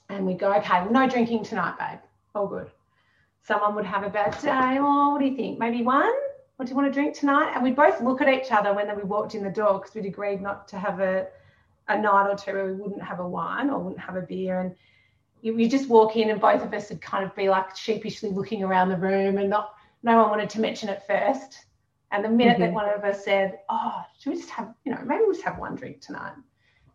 [0.09, 1.99] and we'd go, okay, no drinking tonight, babe.
[2.35, 2.69] All good.
[3.41, 4.77] Someone would have a bad day.
[4.79, 5.57] Oh, what do you think?
[5.57, 6.13] Maybe one?
[6.55, 7.53] What do you want to drink tonight?
[7.53, 10.05] And we'd both look at each other when we walked in the door because we'd
[10.05, 11.27] agreed not to have a,
[11.87, 14.59] a night or two where we wouldn't have a wine or wouldn't have a beer.
[14.59, 14.75] And
[15.41, 18.29] you, you just walk in and both of us would kind of be like sheepishly
[18.29, 19.73] looking around the room and not
[20.03, 21.65] no one wanted to mention it first.
[22.11, 22.61] And the minute mm-hmm.
[22.61, 25.43] that one of us said, "Oh, should we just have, you know, maybe we'll just
[25.45, 26.33] have one drink tonight,"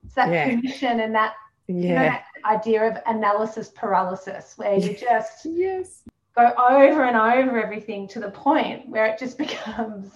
[0.05, 0.55] it's that yeah.
[0.55, 1.35] permission and that
[1.67, 1.75] yeah.
[1.75, 6.03] You know, that idea of analysis paralysis, where you just yes
[6.35, 10.11] go over and over everything to the point where it just becomes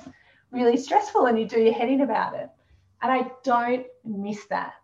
[0.51, 2.49] really stressful and you do your head in about it.
[3.01, 4.75] And I don't miss that.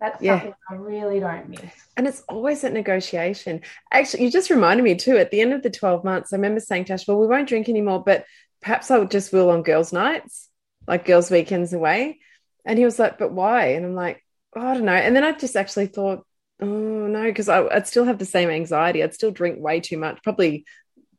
[0.00, 0.38] That's yeah.
[0.38, 1.72] something I really don't miss.
[1.96, 3.62] And it's always that negotiation.
[3.90, 6.60] Actually, you just reminded me too, at the end of the 12 months, I remember
[6.60, 8.24] saying to Ash, well, we won't drink anymore, but
[8.60, 10.48] perhaps I would just will on girls' nights,
[10.86, 12.20] like girls' weekends away.
[12.64, 13.68] And he was like, but why?
[13.68, 14.24] And I'm like,
[14.54, 14.92] oh, I don't know.
[14.92, 16.26] And then I just actually thought,
[16.60, 16.66] oh
[17.06, 19.02] no, because I'd still have the same anxiety.
[19.02, 20.22] I'd still drink way too much.
[20.22, 20.64] Probably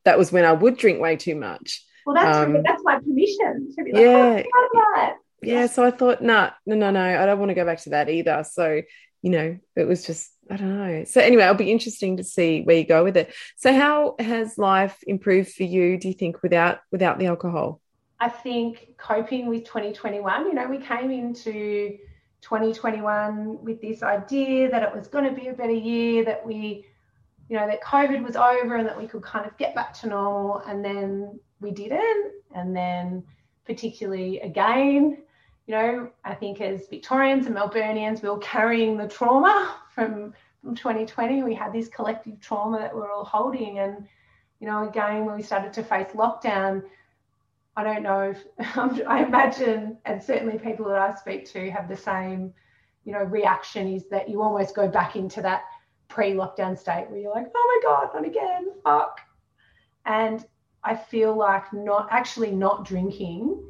[0.05, 1.83] that was when I would drink way too much.
[2.05, 5.67] Well, that's um, that's my permission to be like, yeah, oh, yeah.
[5.67, 8.09] So I thought, nah, no, no, no, I don't want to go back to that
[8.09, 8.45] either.
[8.49, 8.81] So
[9.21, 11.03] you know, it was just I don't know.
[11.03, 13.33] So anyway, it'll be interesting to see where you go with it.
[13.57, 15.97] So how has life improved for you?
[15.97, 17.81] Do you think without without the alcohol?
[18.19, 20.45] I think coping with 2021.
[20.45, 21.97] You know, we came into
[22.47, 26.85] 2021 with this idea that it was going to be a better year, that we,
[27.49, 30.07] you know, that COVID was over and that we could kind of get back to
[30.07, 30.59] normal.
[30.65, 32.31] And then we didn't.
[32.55, 33.23] And then,
[33.65, 35.17] particularly again,
[35.67, 40.73] you know, I think as Victorians and Melburnians, we were carrying the trauma from, from
[40.73, 41.43] 2020.
[41.43, 43.79] We had this collective trauma that we we're all holding.
[43.79, 44.07] And,
[44.61, 46.83] you know, again, when we started to face lockdown,
[47.77, 48.43] I don't know if
[49.07, 52.51] I imagine, and certainly people that I speak to have the same,
[53.05, 55.61] you know, reaction is that you almost go back into that
[56.07, 59.21] pre-lockdown state where you're like, oh my god, not again, fuck.
[60.07, 60.43] And
[60.83, 63.63] I feel like not actually not drinking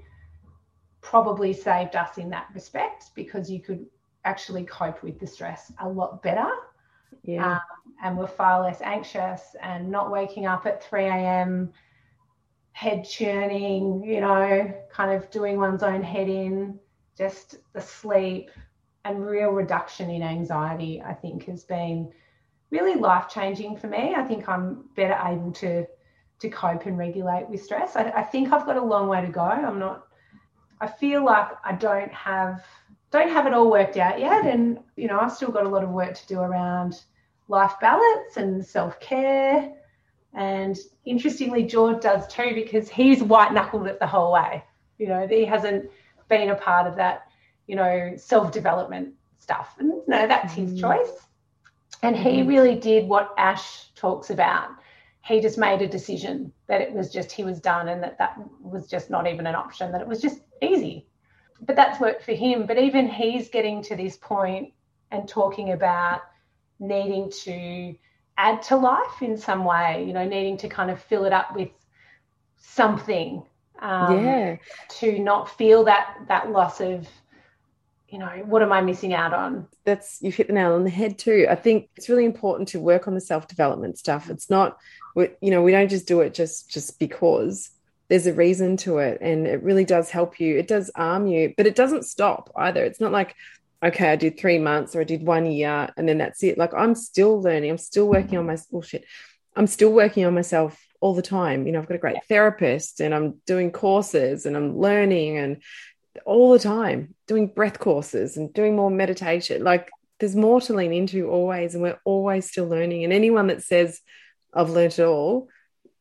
[1.01, 3.85] probably saved us in that respect because you could
[4.23, 6.49] actually cope with the stress a lot better.
[7.23, 7.53] Yeah.
[7.53, 7.61] Um,
[8.03, 11.73] and we're far less anxious and not waking up at 3 a.m.,
[12.77, 16.77] head churning, you know, kind of doing one's own head in,
[17.17, 18.51] just the sleep
[19.03, 22.11] and real reduction in anxiety, I think has been
[22.69, 24.13] really life changing for me.
[24.15, 25.87] I think I'm better able to
[26.39, 27.95] to cope and regulate with stress.
[27.95, 29.41] I, I think I've got a long way to go.
[29.41, 30.05] I'm not
[30.79, 32.63] I feel like I don't have
[33.09, 35.83] don't have it all worked out yet and you know I've still got a lot
[35.83, 37.01] of work to do around
[37.47, 39.73] life balance and self-care
[40.37, 44.63] and interestingly George does too because he's white knuckled it the whole way.
[44.99, 45.89] You know he hasn't
[46.29, 47.27] been a part of that
[47.65, 49.75] you know self-development stuff.
[49.79, 50.79] And no that's his Mm.
[50.79, 51.27] choice.
[52.03, 52.47] And he Mhm.
[52.47, 54.69] really did what Ash talks about.
[55.25, 58.37] He just made a decision that it was just he was done and that that
[58.61, 61.07] was just not even an option that it was just easy.
[61.61, 62.67] But that's worked for him.
[62.67, 64.73] But even he's getting to this point
[65.09, 66.21] and talking about
[66.79, 67.95] needing to
[68.37, 71.55] add to life in some way you know needing to kind of fill it up
[71.55, 71.69] with
[72.57, 73.43] something
[73.79, 74.55] um, yeah.
[74.89, 77.07] to not feel that that loss of
[78.09, 80.89] you know what am i missing out on that's you've hit the nail on the
[80.91, 81.47] head too.
[81.49, 84.29] I think it's really important to work on the self development stuff.
[84.29, 84.77] It's not,
[85.15, 87.71] you know, we don't just do it just just because.
[88.09, 90.57] There's a reason to it, and it really does help you.
[90.57, 92.81] It does arm you, but it doesn't stop either.
[92.85, 93.35] It's not like,
[93.83, 96.57] okay, I did three months or I did one year, and then that's it.
[96.57, 97.69] Like I'm still learning.
[97.69, 99.05] I'm still working on my oh, bullshit.
[99.55, 101.65] I'm still working on myself all the time.
[101.65, 105.61] You know, I've got a great therapist, and I'm doing courses, and I'm learning, and
[106.25, 110.93] all the time doing breath courses and doing more meditation like there's more to lean
[110.93, 114.01] into always and we're always still learning and anyone that says
[114.53, 115.47] i've learned it all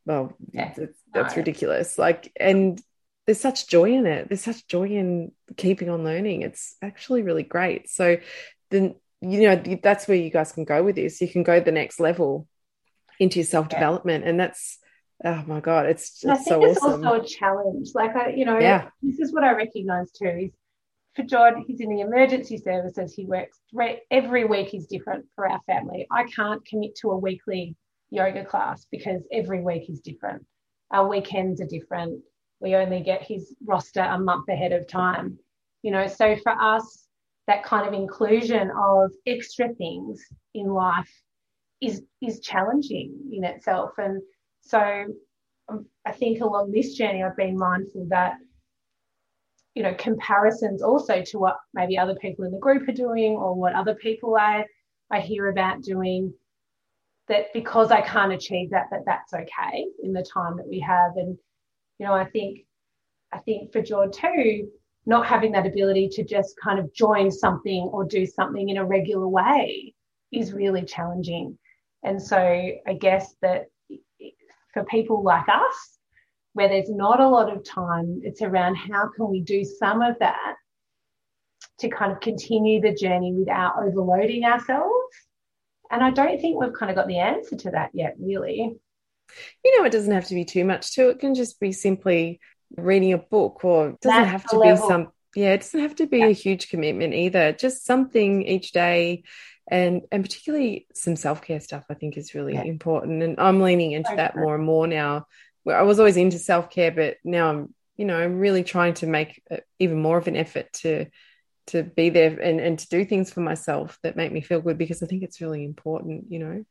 [0.05, 0.73] well Yeah.
[0.77, 1.41] that's, that's No.
[1.41, 2.81] ridiculous like and
[3.27, 7.43] there's such joy in it there's such joy in keeping on learning it's actually really
[7.43, 8.17] great so
[8.71, 11.73] then you know that's where you guys can go with this you can go the
[11.73, 12.47] next level
[13.19, 14.79] into your self-development and that's
[15.25, 17.89] oh my god it's, And I it's think so it's awesome also a challenge.
[17.95, 18.91] Like I, you know, Yeah.
[19.03, 20.29] this is what I recognise too.
[20.29, 20.51] Is
[21.15, 23.15] for John, he's in the emergency services.
[23.15, 23.59] He works
[24.11, 26.07] every week is different for our family.
[26.11, 27.75] I can't commit to a weekly
[28.11, 30.45] yoga class because every week is different.
[30.91, 32.21] Our weekends are different.
[32.61, 35.39] We only get his roster a month ahead of time.
[35.83, 37.07] You know, so for us,
[37.47, 41.13] that kind of inclusion of extra things in life
[41.81, 43.91] is is challenging in itself.
[43.99, 44.23] And
[44.63, 45.05] so
[45.69, 48.35] um, I think along this journey, I've been mindful that,
[49.75, 53.55] you know, comparisons also to what maybe other people in the group are doing or
[53.55, 54.65] what other people I,
[55.11, 56.33] I hear about doing,
[57.29, 61.13] that because I can't achieve that, that that's okay in the time that we have.
[61.17, 61.37] And,
[61.99, 62.61] you know, I think,
[63.33, 64.69] I think for George too,
[65.07, 68.85] not having that ability to just kind of join something or do something in a
[68.85, 69.95] regular way
[70.33, 71.59] is really challenging.
[72.03, 73.67] And so I guess that
[74.75, 75.99] for people like us,
[76.55, 80.17] where there's not a lot of time, it's around how can we do some of
[80.21, 80.55] that
[81.79, 85.15] to kind of continue the journey without overloading ourselves.
[85.91, 88.77] And I don't think we've kind of got the answer to that yet, really.
[89.65, 91.19] You know it doesn't have to be too much too it.
[91.21, 92.41] Can just be simply
[92.77, 95.95] reading a book or it doesn't That's have to be some yeah it doesn't have
[95.97, 97.53] to be a huge commitment either.
[97.53, 99.25] Just something each day
[99.69, 102.63] and and particularly some self-care stuff i think is really Yeah.
[102.63, 103.23] important.
[103.23, 104.45] And i'm leaning into So that true.
[104.45, 105.27] more and more now.
[105.69, 109.43] I was always into self-care but now i'm you know i'm really trying to make
[109.51, 111.07] uh, even more of an effort to
[111.69, 114.79] to be there and, and to do things for myself that make me feel good
[114.79, 116.65] because i think it's really important you know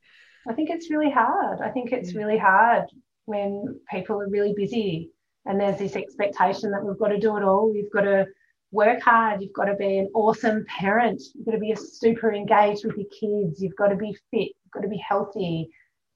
[0.47, 1.61] I think it's really hard.
[1.61, 2.85] I think it's really hard
[3.25, 5.09] when people are really busy
[5.45, 7.73] and there's this expectation that we've got to do it all.
[7.75, 8.25] You've got to
[8.71, 9.41] work hard.
[9.41, 11.21] You've got to be an awesome parent.
[11.33, 13.61] You've got to be a super engaged with your kids.
[13.61, 14.49] You've got to be fit.
[14.63, 15.69] You've got to be healthy.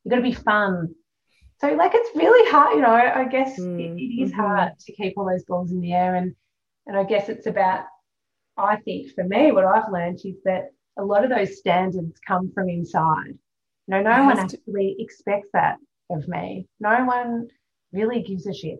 [0.03, 0.93] You've got to be fun.
[1.59, 2.75] So, like, it's really hard.
[2.75, 4.35] You know, I guess Mm, it, it is mhm.
[4.35, 6.15] hard to keep all those balls in the air.
[6.15, 6.35] And,
[6.87, 7.85] and I guess it's about,
[8.57, 12.51] I think for me, what I've learned is that a lot of those standards come
[12.53, 13.37] from inside.
[13.89, 15.77] You know, no It one has to- actually expects that
[16.11, 16.67] of me.
[16.79, 17.47] No one
[17.91, 18.79] really gives a shit.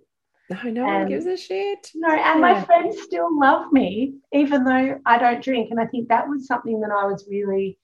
[0.52, 5.00] no no one gives a shit No, and my friends still love me, even though
[5.06, 5.72] I don't drink.
[5.72, 7.80] And I think that was something that I was really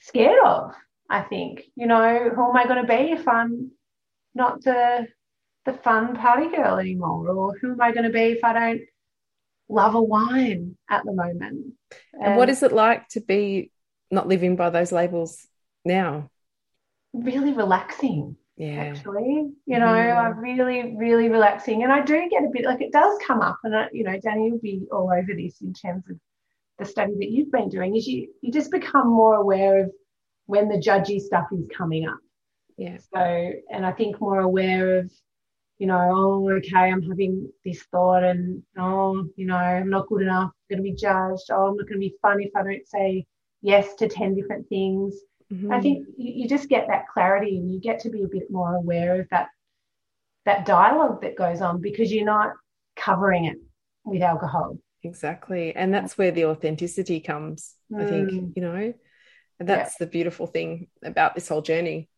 [0.00, 0.74] scared of.
[1.08, 3.70] I think, you know, who am I going to be if I'm
[4.34, 5.06] not the
[5.64, 8.82] the fun party girl anymore, or who am I going to be if I don't
[9.68, 11.74] love a wine at the moment?
[12.12, 13.70] And what is it like to be
[14.10, 15.46] not living by those labels
[15.84, 16.30] now?
[17.12, 18.36] Really relaxing.
[18.56, 18.94] Yeah.
[18.96, 22.90] Actually, you know, I'm really, really relaxing, and I do get a bit like it
[22.90, 26.04] does come up, and I, you know, Danny will be all over this in terms
[26.08, 26.16] of
[26.78, 27.94] the study that you've been doing.
[27.96, 29.90] Is you you just become more aware of
[30.46, 32.18] when the judgy stuff is coming up.
[32.78, 32.96] Yeah.
[33.12, 35.12] So, and I think more aware of,
[35.78, 40.22] you know, oh, okay, I'm having this thought, and oh, you know, I'm not good
[40.22, 41.50] enough, I'm going to be judged.
[41.50, 43.26] Oh, I'm not going to be fun if I don't say
[43.66, 45.14] yes to 10 different things.
[45.52, 45.72] Mhm.
[45.72, 48.50] I think you, you just get that clarity and you get to be a bit
[48.50, 49.48] more aware of that
[50.44, 52.52] that dialogue that goes on because you're not
[52.94, 53.56] covering it
[54.04, 54.78] with alcohol.
[55.02, 55.74] Exactly.
[55.74, 58.52] And that's where the authenticity comes, I think, Mm.
[58.54, 58.94] you know,
[59.58, 62.08] and that's the beautiful thing about this whole journey.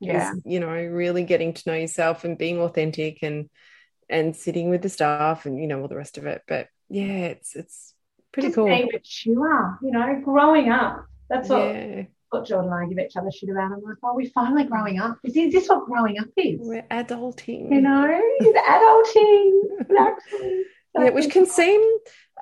[0.00, 0.32] Yeah.
[0.32, 3.48] Is, you know, really getting to know yourself and being authentic and
[4.10, 6.42] and sitting with the staff and you know all the rest of it.
[6.48, 7.94] But yeah, it's it's
[8.38, 8.66] pretty just cool.
[8.66, 11.04] being mature, you know, growing up.
[11.28, 12.02] That's what, Yeah.
[12.30, 13.72] what Jordan and I give each other shit about.
[13.72, 15.18] I'm like, oh, we're finally growing up.
[15.24, 16.58] Is, is this what growing up is?
[16.60, 17.70] We're adulting.
[17.72, 19.60] You know, it's adulting.
[19.90, 20.62] Exactly.
[20.98, 21.80] yeah, which can seem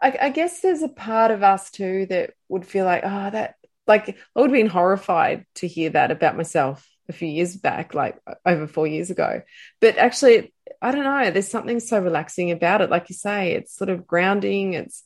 [0.01, 3.57] I, I guess there's a part of us too that would feel like oh that
[3.87, 7.95] like I would have been horrified to hear that about myself a few years back
[7.95, 9.43] like over four years ago
[9.81, 13.75] but actually I don't know there's something so relaxing about it like you say it's
[13.77, 15.05] sort of grounding it's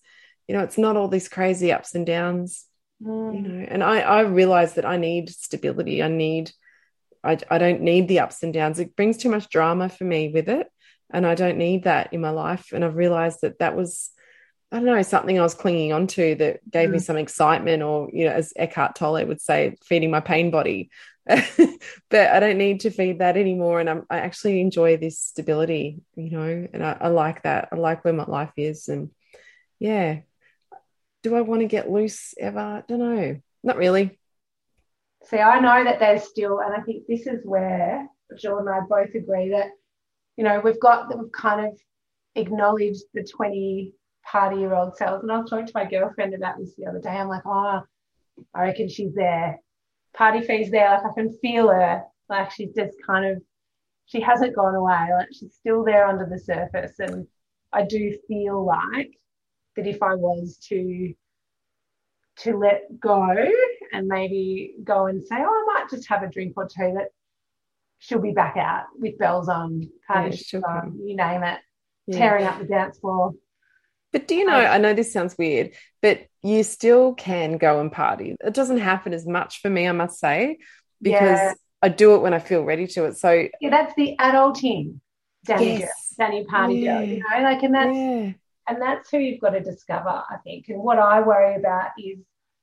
[0.51, 2.67] you know it's not all these crazy ups and downs
[3.01, 3.35] Mm.
[3.35, 6.03] you know and I I realize that I need stability.
[6.03, 6.51] I need
[7.25, 8.79] I, I don't need the ups and downs.
[8.81, 10.67] It brings too much drama for me with it
[11.11, 12.73] and I don't need that in my life.
[12.73, 14.11] And I've realized that that was
[14.73, 17.03] I don't know something I was clinging onto that gave me Mm.
[17.09, 20.91] some excitement or you know as Eckhart Tolle would say feeding my pain body.
[22.11, 26.03] But I don't need to feed that anymore and I'm, I actually enjoy this stability
[26.17, 27.69] you know and I, I like that.
[27.73, 29.11] I like where my life is and
[29.79, 30.21] yeah
[31.23, 34.19] do I want to get loose ever I don't know not really
[35.25, 38.09] See, I know that there's still, and I think this is where
[38.39, 39.69] Jill and I both agree that,
[40.37, 41.79] you know, we've got, we've kind of
[42.35, 43.93] acknowledged the 20
[44.25, 45.23] party year old selves.
[45.23, 47.11] And I was talking to my girlfriend about this the other day.
[47.11, 47.83] I'm like, oh,
[48.55, 49.61] I reckon she's there.
[50.15, 50.91] Party fee's there.
[50.91, 52.03] Like I can feel her.
[52.29, 53.43] Like she's just kind of,
[54.07, 55.09] she hasn't gone away.
[55.13, 56.99] Like she's still there under the surface.
[56.99, 57.27] And
[57.73, 59.13] I do feel like
[59.77, 61.15] that if I was to
[62.39, 63.27] to let go
[63.93, 67.09] and maybe go and say, oh, I might just have a drink or two, that
[67.99, 71.59] she'll be back out with bells on, Yeah, on, um, you name it,
[72.07, 72.19] Yeah.
[72.19, 73.35] tearing up the dance floor.
[74.13, 77.93] But do you know, I know this sounds weird, but you still can go and
[77.93, 78.37] party.
[78.43, 80.59] It doesn't happen as much for me, I must say,
[81.03, 81.55] because Yeah.
[81.83, 83.19] I do it when I feel ready to it.
[83.19, 85.01] So Yeah, that's the adulting,
[85.45, 86.15] Danny, Yes.
[86.17, 88.37] girl, Danny party girl, you know, like, and that's
[88.69, 90.69] and that's who you've got to discover, I think.
[90.69, 92.19] And what I worry about is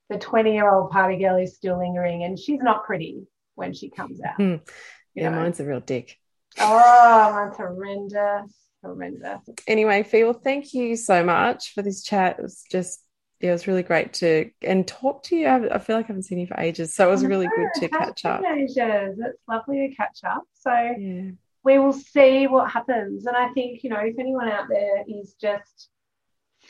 [0.10, 3.90] the 20 year old party girl is still lingering and she's not pretty when she
[3.90, 4.36] comes out.
[4.36, 4.44] Hmm.
[4.52, 5.38] You yeah, know?
[5.42, 6.18] mine's a real dick.
[6.60, 9.42] Oh, mine's horrendous, horrendous.
[9.68, 12.38] Anyway, Fee, well, thank you so much for this chat.
[12.40, 13.04] It was just,
[13.40, 15.48] yeah, it was really great to and talk to you.
[15.48, 17.70] I, I feel like I haven't seen you for ages, so it was really good
[17.82, 18.42] to catch up.
[18.42, 19.20] teenagers.
[19.20, 20.44] It's lovely to catch up.
[20.56, 21.32] So Yeah.
[21.68, 23.26] We will see what happens.
[23.26, 25.90] And I think, you know, if anyone out there is just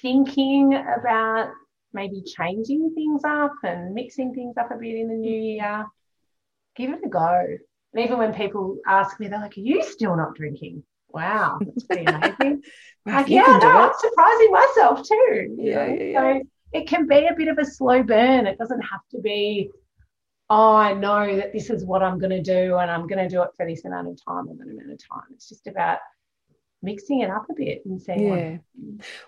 [0.02, 1.50] thinking about
[1.93, 5.86] maybe changing things up and mixing things up a bit in the new year,
[6.76, 7.45] give it a go.
[7.93, 10.82] And even when people ask me, they're like, Are you still not drinking?
[11.10, 12.64] Wow, that's pretty amazing.
[13.06, 13.70] Like, yeah, no.
[13.70, 15.56] I'm surprising myself too.
[15.58, 15.93] you Yeah, know?
[15.93, 16.20] yeah, yeah.
[16.34, 16.41] So
[16.74, 18.48] it can be a bit of a slow burn.
[18.48, 19.70] It doesn't have to be,
[20.50, 23.30] oh, I know that this is what I'm going to do and I'm going to
[23.30, 25.24] do it for this amount of time or that amount of time.
[25.34, 26.00] It's just about
[26.82, 28.58] mixing it up a bit and seeing what Yeah.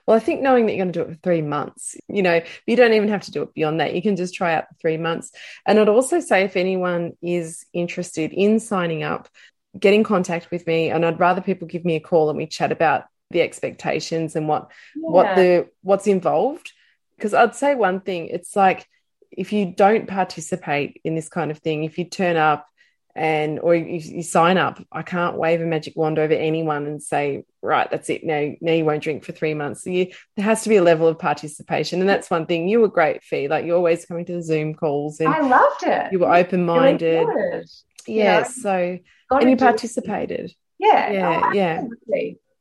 [0.05, 2.41] Well, I think knowing that you're going to do it for three months, you know,
[2.65, 3.95] you don't even have to do it beyond that.
[3.95, 5.31] You can just try out the three months.
[5.65, 9.27] And I'd also say if anyone is interested in signing up,
[9.77, 10.89] get in contact with me.
[10.89, 14.47] And I'd rather people give me a call and we chat about the expectations and
[14.47, 16.71] what what the what's involved.
[17.15, 18.87] Because I'd say one thing, it's like
[19.31, 22.65] if you don't participate in this kind of thing, if you turn up
[23.15, 27.01] and or you, you sign up, I can't wave a magic wand over anyone and
[27.01, 28.23] say, right, that's it.
[28.23, 29.83] Now, now you won't drink for three months.
[29.83, 32.67] So you, there has to be a level of participation, and that's one thing.
[32.69, 33.47] You were great, Fee.
[33.47, 36.11] Like you're always coming to the Zoom calls, and I loved it.
[36.11, 37.25] you were open minded.
[37.27, 37.65] Good.
[38.07, 38.43] Yeah.
[38.43, 38.99] So
[39.31, 40.53] and you participated.
[40.77, 41.83] Yeah, Yeah, oh, yeah.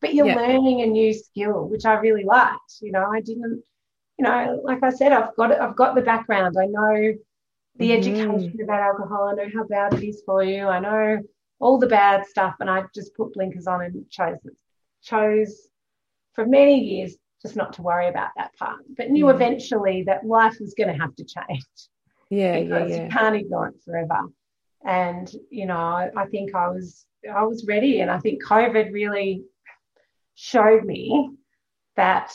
[0.01, 0.37] But you're Yeah.
[0.37, 2.79] learning a new skill, which I really liked.
[2.81, 3.63] You know, I didn't,
[4.19, 6.57] you know, like I said, I've got it, I've got the background.
[6.59, 7.15] I know
[7.77, 7.99] the Mhm.
[7.99, 9.29] education about alcohol.
[9.29, 10.67] I know how bad it is for you.
[10.67, 11.23] I know
[11.61, 14.39] all the bad stuff, and I just put blinkers on and chose
[15.03, 15.69] chose
[16.33, 18.81] for many years just not to worry about that part.
[18.97, 19.35] But knew Yeah.
[19.35, 21.65] eventually that life was going to have to change.
[22.31, 23.05] Yeah, yeah, because yeah.
[23.05, 24.21] you can't ignore it forever.
[24.85, 28.93] And you know, I, I think I was I was ready, and I think COVID
[28.93, 29.45] really
[30.35, 31.31] showed me
[31.97, 32.33] that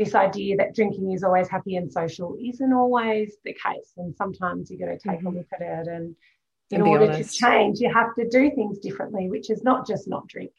[0.00, 3.92] this idea that drinking is always happy and social isn't always the case.
[3.98, 6.16] And sometimes you've got to take a look at it and
[6.70, 10.08] in And order to change, you have to do things differently, which is not just
[10.08, 10.52] not drink.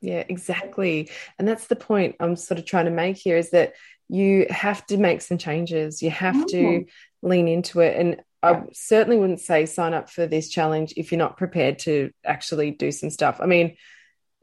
[0.00, 1.10] Yeah, exactly.
[1.38, 3.74] And that's the point I'm sort of trying to make here is that
[4.08, 6.00] you have to make some changes.
[6.00, 6.88] You have to Mhm.
[7.20, 7.94] lean into it.
[8.00, 12.10] And I certainly wouldn't say sign up for this challenge if you're not prepared to
[12.24, 13.38] actually do some stuff.
[13.42, 13.76] I mean,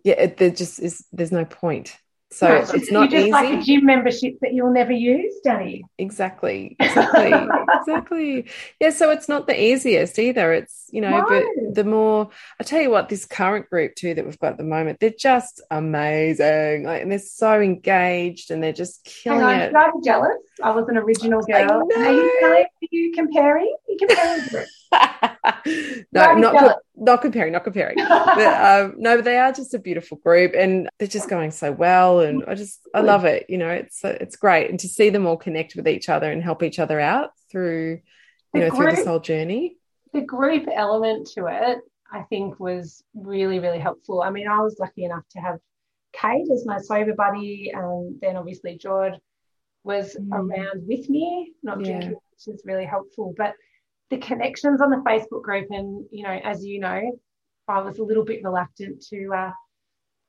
[0.03, 1.97] yeah, it, there just is, there's no point.
[2.31, 3.31] So No, it's not just easy.
[3.31, 5.83] like a gym membership that you'll never use, Danny.
[5.97, 6.75] Exactly.
[6.79, 7.31] Exactly.
[7.79, 8.45] exactly.
[8.81, 8.89] Yeah.
[8.89, 10.51] So it's not the easiest either.
[10.51, 11.25] It's, you know, No.
[11.29, 11.43] but
[11.75, 14.63] the more, I tell you what, this current group too that we've got at the
[14.63, 16.83] moment, they're just amazing.
[16.83, 19.67] Like, and they're so engaged and they're just Hang killing on, it.
[19.67, 20.37] should I be jealous?
[20.63, 21.87] I was an original girl.
[21.95, 23.75] Are you, are you comparing?
[23.87, 24.71] Are you comparing groups?
[26.11, 27.97] no, not, co- not comparing, not comparing.
[27.97, 31.71] but, um, no, but they are just a beautiful group and they're just going so
[31.71, 32.19] well.
[32.21, 33.45] And I just, I love it.
[33.49, 34.69] You know, it's, it's great.
[34.69, 37.99] And to see them all connect with each other and help each other out through,
[38.53, 39.77] you The know, through this whole journey.
[40.13, 41.79] the group element to it,
[42.11, 44.21] I think, was really, really helpful.
[44.21, 45.59] I mean, I was lucky enough to have
[46.13, 49.15] Kate as my sober buddy, and then obviously George
[49.83, 50.31] was Mm.
[50.31, 51.85] around with me, not Yeah.
[51.99, 53.33] drinking, which is really helpful.
[53.37, 53.53] But
[54.09, 57.19] the connections on the Facebook group, and you know, as you know,
[57.67, 59.51] I was a little bit reluctant to uh,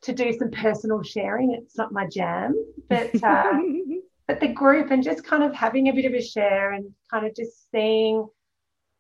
[0.03, 1.53] to do some personal sharing.
[1.53, 2.55] It's not my jam,
[2.89, 3.59] but uh,
[4.29, 7.27] but the group and just kind of having a bit of a share and kind
[7.27, 8.27] of just seeing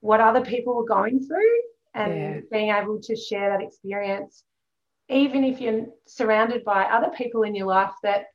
[0.00, 1.60] what other people were going through
[1.94, 2.40] and Yeah.
[2.52, 4.44] being able to share that experience
[5.08, 8.26] even if you're surrounded by other people in your life that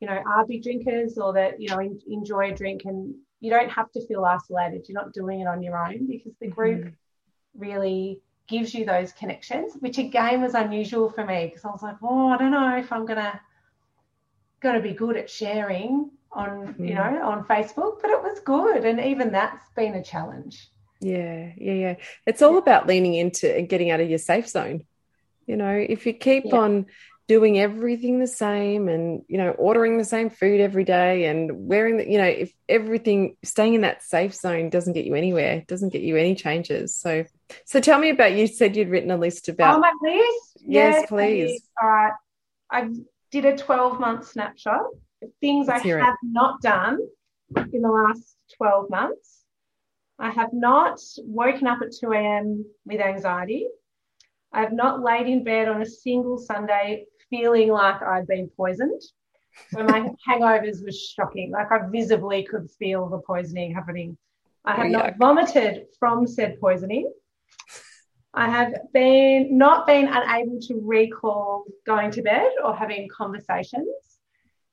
[0.00, 3.14] you know are big drinkers or that you know en- enjoy a drink and
[3.44, 6.46] you don't have to feel isolated you're not doing it on your own because the
[6.46, 6.92] group mm.
[7.56, 11.96] really gives you those connections which again was unusual for me because i was like
[12.02, 13.38] oh i don't know if i'm gonna
[14.60, 16.94] gonna be good at sharing on you mm.
[16.94, 20.70] know on facebook but it was good and even that's been a challenge
[21.00, 21.96] Yeah, yeah, yeah.
[22.26, 24.84] It's all about leaning into and getting out of your safe zone.
[25.46, 26.56] You know, if you keep Yeah.
[26.56, 26.86] on
[27.26, 31.96] doing everything the same and, you know, ordering the same food every day and wearing
[31.96, 35.92] the, you know, if everything staying in that safe zone doesn't get you anywhere, doesn't
[35.92, 36.94] get you any changes.
[36.94, 37.24] So,
[37.64, 40.58] so tell me about, you said you'd written a list about, Oh, my list?
[40.60, 41.62] Yes, Yes, please.
[41.82, 42.12] All right.
[42.70, 42.90] I
[43.30, 44.82] did a 12 month snapshot
[45.22, 46.04] of things Let's I hear it.
[46.04, 46.98] have not done
[47.72, 49.40] in the last 12 months.
[50.18, 52.64] I have not woken up at 2 a.m.
[52.84, 53.66] with anxiety.
[54.52, 59.02] I have not laid in bed on a single Sunday feeling like I'd been poisoned.
[59.70, 61.50] So my hangovers were shocking.
[61.50, 64.16] Like I visibly could feel the poisoning happening.
[64.64, 67.12] I have not vomited from said poisoning.
[68.32, 73.86] I have been not been unable to recall going to bed or having conversations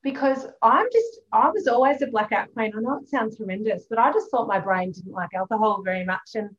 [0.01, 2.72] because I'm just I was always a blackout queen.
[2.76, 6.05] I know it sounds horrendous, but I just thought my brain didn't like alcohol very
[6.05, 6.49] much, and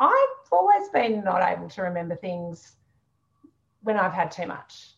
[0.00, 2.76] I've always been not able to remember things
[3.82, 4.93] when I've had too much.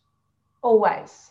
[0.66, 1.30] Always.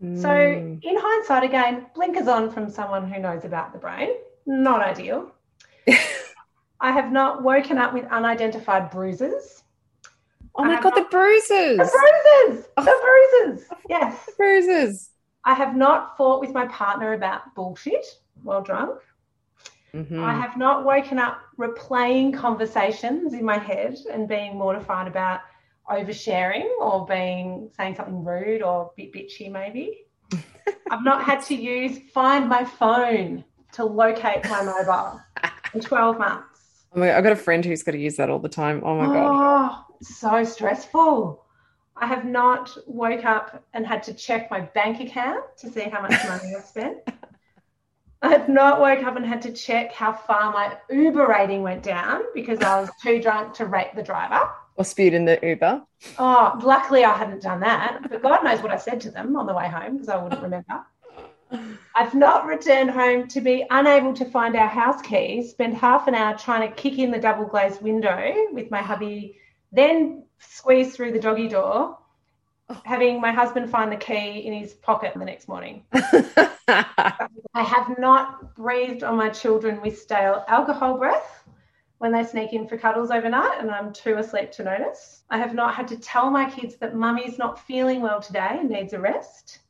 [0.00, 4.10] So Mm, in hindsight, again, blinkers on from someone who knows about the brain.
[4.46, 5.32] Not ideal.
[6.80, 9.64] I have not woken up with unidentified bruises.
[10.54, 12.66] oh my God, the bruises, The bruises!
[12.76, 13.68] The bruises!
[13.88, 14.26] Yes.
[14.26, 15.10] the bruises.
[15.44, 18.06] I have not fought with my partner about bullshit
[18.42, 19.00] while drunk.
[19.94, 20.22] Mhm.
[20.22, 25.40] I have not woken up replaying conversations in my head and being mortified about
[25.90, 30.06] oversharing or being saying something rude or a bit bitchy maybe.
[30.90, 35.20] I've not had to use find my phone to locate my mobile
[35.74, 36.84] in 12 months.
[36.94, 38.82] Oh my I've got a friend who's got to use that all the time.
[38.84, 39.30] Oh my God.
[39.30, 41.44] Oh, so stressful.
[41.96, 46.02] I have not woke up and had to check my bank account to see how
[46.02, 46.98] much money I've spent.
[48.22, 51.82] I have not woke up and had to check how far my Uber rating went
[51.82, 54.40] down because I was too drunk to rate the driver.
[54.76, 55.82] Or spewed in the Uber.
[56.18, 59.46] Oh, luckily I hadn't done that, but God knows what I said to them on
[59.46, 60.84] the way home because I wouldn't remember.
[61.94, 66.14] I've not returned home to be unable to find our house keys, spend half an
[66.14, 69.38] hour trying to kick in the double glazed window with my hubby,
[69.72, 71.96] then squeeze through the doggy door,
[72.84, 75.84] having my husband find the key in his pocket the next morning.
[75.92, 81.45] I have not breathed on my children with stale alcohol breath
[81.98, 85.22] when they sneak in for cuddles overnight and I'm too asleep to notice.
[85.30, 88.68] I have not had to tell my kids that mummy's not feeling well today and
[88.68, 89.60] needs a rest.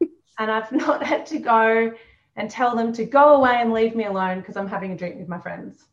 [0.38, 1.92] and I've not had to go
[2.36, 5.16] and tell them to go away and leave me alone because I'm having a drink
[5.16, 5.84] with my friends.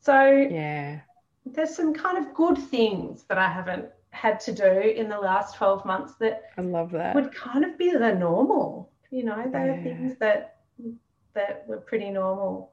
[0.00, 1.00] So Yeah.
[1.46, 5.56] there's some kind of good things that I haven't had to do in the last
[5.56, 7.14] 12 months that I love that.
[7.14, 8.92] would kind of be the normal.
[9.10, 9.82] You know, they're Yeah.
[9.82, 10.52] things that
[11.34, 12.72] that were pretty normal.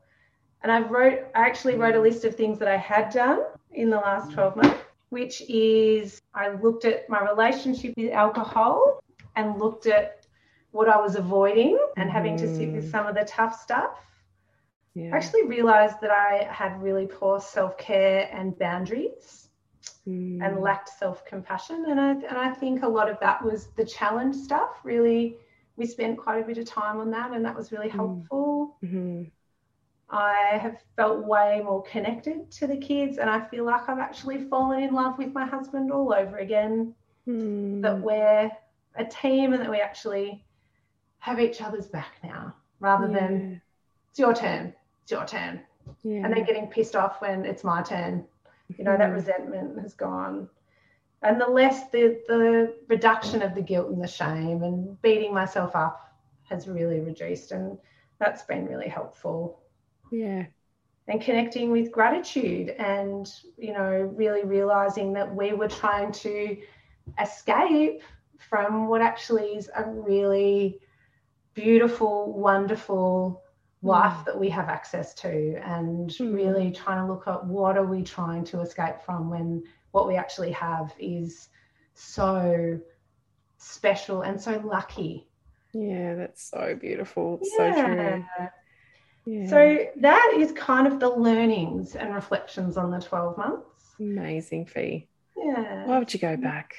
[0.63, 3.43] And I wrote, I actually wrote a list of things that I had done
[3.73, 9.03] in the last 12 months, which is I looked at my relationship with alcohol
[9.35, 10.25] and looked at
[10.71, 12.91] what I was avoiding and having to sit with Mhm.
[12.91, 13.91] some of the tough stuff.
[14.95, 15.13] Yeah.
[15.13, 19.49] I actually realized that I had really poor self care and boundaries
[20.07, 20.41] Mm.
[20.43, 21.85] and lacked self compassion.
[21.87, 24.79] And I, and I think a lot of that was the challenge stuff.
[24.83, 25.37] Really,
[25.77, 28.77] we spent quite a bit of time on that, and that was really helpful.
[28.83, 29.31] Mhm.
[30.13, 34.43] I have felt way more connected to the kids, and I feel like I've actually
[34.47, 36.93] fallen in love with my husband all over again.
[37.27, 37.81] Mm.
[37.81, 38.51] That we're
[38.95, 40.45] a team and that we actually
[41.17, 43.61] have each other's back now rather than
[44.09, 45.61] it's your turn, it's your turn.
[46.03, 46.23] yeah.
[46.23, 48.25] And then getting pissed off when it's my turn.
[48.77, 49.13] You know, that Mhm.
[49.13, 50.49] resentment has gone.
[51.23, 55.75] And the less the the reduction of the guilt and the shame and beating myself
[55.75, 56.13] up
[56.49, 57.77] has really reduced and
[58.19, 59.62] that's been really helpful
[60.13, 60.45] yeah.
[61.07, 66.55] and connecting with gratitude and you know really realizing that we were trying to
[67.21, 68.01] escape
[68.49, 70.79] from what actually is a really
[71.53, 73.41] beautiful wonderful
[73.81, 75.29] life that we have access to
[75.65, 76.33] and Mm.
[76.33, 80.15] really trying to look at what are we trying to escape from when what we
[80.15, 81.49] actually have is
[81.95, 82.79] so
[83.57, 85.27] special and so lucky
[85.73, 87.39] Yeah, that's so beautiful.
[87.41, 88.23] It's so true.
[89.25, 89.47] Yeah.
[89.47, 93.95] so that is kind of the learnings and reflections on the 12 months.
[93.99, 95.07] amazing, Fee.
[95.37, 95.85] Yeah.
[95.85, 96.41] Why would you go mm.
[96.41, 96.75] back?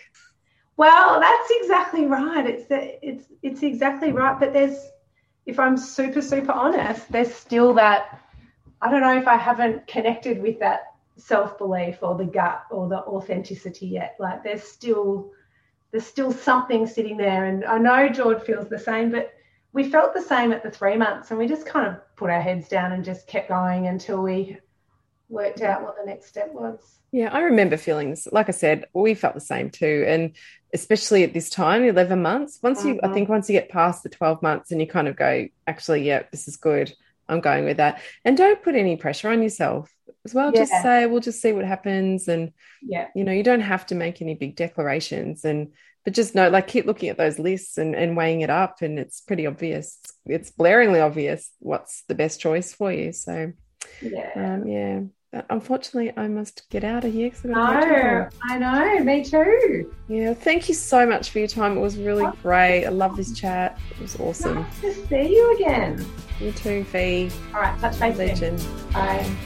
[0.76, 2.46] Well, that's exactly right.
[2.46, 4.38] It's it's it's exactly right.
[4.38, 4.76] But there's,
[5.46, 8.20] if I'm super super honest, there's still that.
[8.82, 12.88] I don't know if I haven't connected with that self belief or the gut or
[12.88, 14.16] the authenticity yet.
[14.18, 15.30] Like there's still
[15.92, 19.32] there's still something sitting there, and I know George feels the same, but
[19.74, 22.40] we felt the same at the three months, and we just kind of put our
[22.40, 24.56] heads down and just kept going until we
[25.28, 26.78] worked out what the next step was.
[27.10, 28.28] Yeah, I remember feeling this.
[28.30, 30.04] Like I said, we felt the same too.
[30.06, 30.36] And
[30.72, 33.14] especially at this time, 11 months, once you, I Mhm.
[33.14, 36.22] think once you get past the 12 months and you kind of go, actually, yeah,
[36.30, 36.92] this is good.
[37.28, 38.00] I'm going with that.
[38.24, 39.92] And don't put any pressure on yourself
[40.24, 40.52] as well.
[40.52, 42.28] Just say, we'll just see what happens.
[42.28, 42.52] And,
[42.82, 43.08] Yeah.
[43.14, 45.44] you know, you don't have to make any big declarations.
[45.44, 45.72] And,
[46.04, 48.82] but just know, like, keep looking at those lists and, and weighing it up.
[48.82, 49.98] And it's pretty obvious.
[50.26, 53.12] It's blaringly obvious what's the best choice for you.
[53.12, 53.52] So,
[54.02, 54.30] Yeah.
[54.36, 55.00] um, yeah.
[55.32, 58.28] But unfortunately, I must get out of here because I've got to go to No,
[58.44, 58.58] I
[58.98, 59.92] know, me too.
[60.06, 61.76] yeah, thank you so much for your time.
[61.76, 62.86] It was really great.
[62.86, 63.76] I love this chat.
[63.90, 64.60] It was awesome.
[64.60, 66.06] Nice to see you again.
[66.38, 67.30] You too, Fee.
[67.52, 68.26] All right, touch base soon.
[68.28, 68.64] Legend.
[68.92, 69.36] Bye.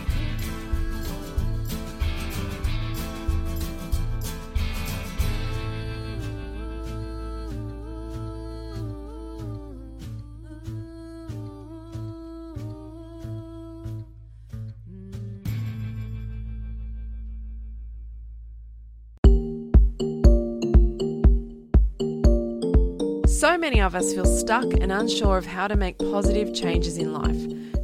[23.48, 27.14] So many of us feel stuck and unsure of how to make positive changes in
[27.14, 27.34] life.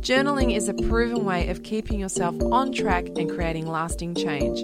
[0.03, 4.61] Journaling is a proven way of keeping yourself on track and creating lasting change.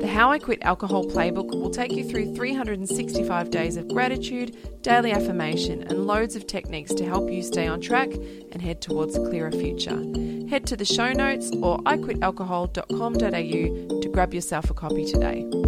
[0.00, 5.10] The How I Quit Alcohol Playbook will take you through 365 days of gratitude, daily
[5.10, 8.12] affirmation, and loads of techniques to help you stay on track
[8.52, 10.00] and head towards a clearer future.
[10.48, 15.67] Head to the show notes or iquitalcohol.com.au to grab yourself a copy today.